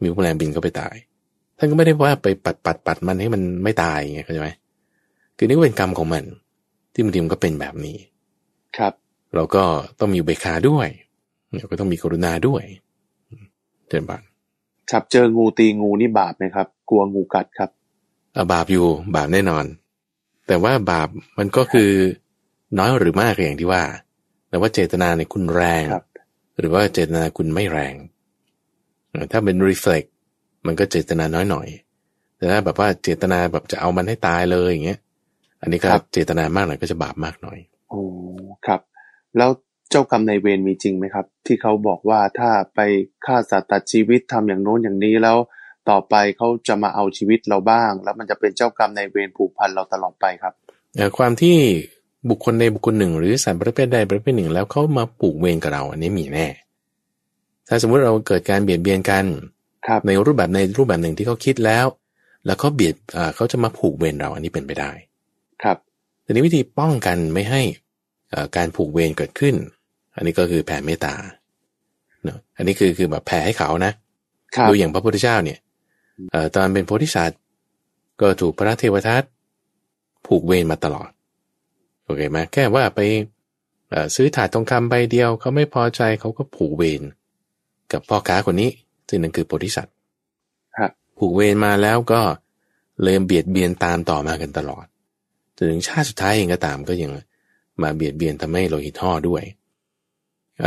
[0.02, 0.96] มีพวกแมลงบินเข้าไปตาย
[1.58, 4.50] ท่านก็ไม่ได้ว่าไปปัดปัดปัดมันให้มันไม่ตายไงเข้าใจไหม
[5.38, 6.24] คือนี่ก็เป็นกรรมของมัน
[6.94, 7.98] ที่บางทีมันก็เป็นแบบนี้
[8.78, 8.94] ครับ
[9.36, 9.64] เราก็
[10.00, 10.88] ต้องมีเบคาด้วย
[11.60, 12.64] เราก็ต้องมีกรุณาด้วย
[13.90, 14.24] เดินบาน
[14.92, 17.70] ครับเจองูตีงูนี่บาปไหมครับ กลัวงูกัดครับ
[18.54, 19.66] บาปอยู่บาปแน่นอน
[20.48, 21.08] แต่ว่าบาป
[21.38, 21.92] มันก็คือ
[22.78, 23.84] น้อยหรือมากอย่างที่ว่า
[24.50, 25.84] แต่ว่าเจตนาในคุณแรง
[26.60, 27.96] หรือว่าเจตนาคุณไม่แรง
[29.32, 30.08] ถ้าเป็น reflect
[30.66, 31.68] มันก็เจตนาน้อยหน่อย
[32.38, 35.00] แต่ถ้าแบบว่าเจตนาแบบจะเอามันให้ตายเลยอย่างเงี้ย
[35.62, 37.60] อันนี้ก็เจตนามากหน่อยก็จะบาปมากหน่อย
[37.90, 38.02] โอ้
[38.66, 38.82] ครับ
[39.38, 39.50] แล้ว
[39.92, 42.80] เจ้ากรรมในเวรมีจริงไหมครับ ที่เขาบอกว่าถ้าไป
[43.26, 45.38] ฆ่าสัตว์ตัดชีวิตทำอย่างโน้นอย่างนี้แล้ว
[45.90, 50.54] ต่อไปเขาจะมาเอาชีวิตเราบ้าง แล้วมันจะเป็นเจ้ากรรมในเวรผูกพันเราตลอดไปครับ
[51.18, 51.58] ความที่
[52.30, 56.48] บุคคลในบุคคลหนึ่ง หรือสัตว์ประเภทใดประเภทหนึ่ง แล้วเขามาผูกเวรกับเราอันนี้มีแน่
[57.68, 59.26] ถ้าสมมุติเราเกิดการเบียดเบียนกัน
[60.08, 61.86] ในรูปแบบในรูปแบบหนึ่งที่เขาคิดแล้ว
[62.46, 62.96] แล้วเขาเบียด
[63.36, 64.92] เขาจะมาผูกเวรเราอันนี้เป็นไปได้
[65.64, 65.78] ครับ
[66.22, 67.62] แต่นี้วิธีป้องกันไม่ให้
[68.58, 69.56] การผูกเวรเกิดขึ้น
[70.16, 71.14] อันนี้ก็คือแผ่เมตตา
[72.24, 73.92] เนาะอันนี้คือคือแบบแผ่ให้เขานะ
[74.70, 75.60] ดูอย่างพระพุทธเจ้าเนี่ย
[76.56, 77.40] ตอนเป็นโพธิสัตว์
[78.22, 79.24] ก็ถูกพระเทวทัต
[80.28, 81.10] ผูกเวรมาตลอด
[82.06, 83.00] โอเคไหมแค่ว่าไป
[84.16, 87.02] ซื้อถาดทองคำใบเดียวเขาไม่พอใจเขาก็ผูกเวร
[87.92, 88.70] กับพ่อค้าคนนี้
[89.10, 89.94] ซึ่งนั่นคือโพธิสัตว์
[91.18, 92.22] ผูกเวรมาแล้วก็
[93.04, 94.86] เลยเบียดเบียนตามต่อมากันตลอด
[95.58, 97.12] จนถึงชาติสุดท้ายเองก็ตามก็ยัง
[97.82, 99.44] มาเบียดเบียนทำให้โลหิตห่อด้วย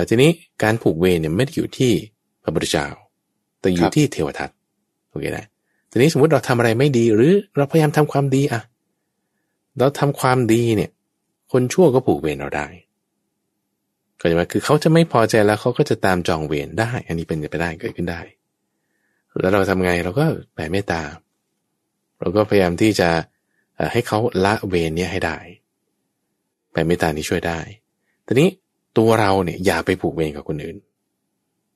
[0.09, 0.31] ทีนี้
[0.63, 1.93] การผูกเวรเนี่ยไม่ได้อยู่ที่
[2.43, 2.87] พระพุทธเจ้า
[3.61, 4.51] แต่อยู่ที่เทวทัต
[5.11, 5.47] โอเคนะ
[5.91, 8.63] ทีนี้สมมติเราทำอะไรไม่ดีหรือเราพยายามทำความดีอะ
[9.79, 10.91] เราทำความดีเนี่ย
[11.53, 12.67] คนชั่วก็ผูกเวรเราได้
[14.21, 18.21] ก็จะมาคือเขาจะไม่พอใจแล้วเขาก็จะตามจองเวรได้ อันนี้เป็นไปได้เกิดขึ้นได้
[19.41, 20.25] แล้วเราทำไงเราก็
[20.55, 21.03] แผ่เมตตา
[22.21, 23.09] เราก็พยายามที่จะ
[23.93, 25.37] ให้เขาละเวรเนี่ยให้ได้
[26.73, 27.59] แผ่เมตตานี้ช่วยได้
[28.27, 28.49] ทีนี้
[28.99, 30.77] ตัวเราเนี่ยอย่าไปผูกเวรกับคนอื่น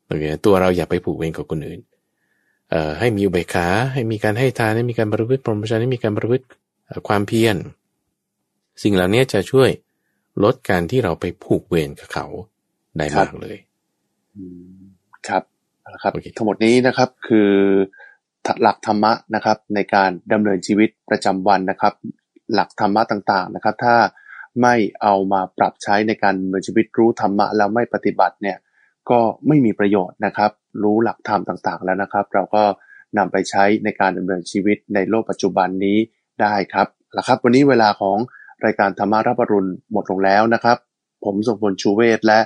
[0.06, 1.80] โอเคตัวเราอย่าไปผูกเวรกับคนอื่น
[2.70, 6.46] เอ่อให้มีอุเบกขาให้มีการให้ทานให้มีการประพฤติพรหมจรรย์ให้มีการประพฤติ
[7.08, 7.56] ความเพียร
[8.82, 9.70] สิ่งเหล่านี้จะช่วย
[10.44, 12.26] ลดการที่เราไปผูกเวรกับเขา
[12.98, 13.56] ได้มากเลย
[15.28, 15.42] ครับ
[15.94, 17.50] นะครับทั้งหมดนี้นะครับคือ
[18.62, 21.94] หลักธรรมะนะครับ ในการดำเนินชีวิตประจำวันนะครับ
[22.54, 23.94] หลักธรรมะต่างๆนะครับ ถ้า
[24.60, 28.58] ไม่เอามาปรับใช้ในการดำเนินชีวิตรู้ธรรมะแล้วไม่ปฏิบัติเนี่ย
[29.10, 30.50] ก็ไม่มีประโยชน์นะครับ
[30.82, 32.64] รู้หลักธรรมต่างๆ แล้วนะครับ เราก็
[33.18, 35.98] นำไปใช้ในการดำเนินชีวิตในโลกปัจจุบันนี้
[36.42, 36.86] ได้ครับ
[37.16, 38.16] ละครับ วันนี้เวลาของ
[38.64, 40.76] รายการธรรมารับรุณหมดลงแล้วนะครับ
[41.24, 42.38] ผมสมพลชูเวศและ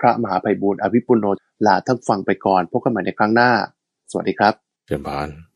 [0.00, 1.26] พระมหาภัยบูรณ์อภิปุโน
[1.66, 3.50] ลาท่านฟังไปก่อนพบกันใหม่ในครั้งหน้า
[4.10, 4.54] สวัสดีครับ
[4.86, 5.49] เชิญบาน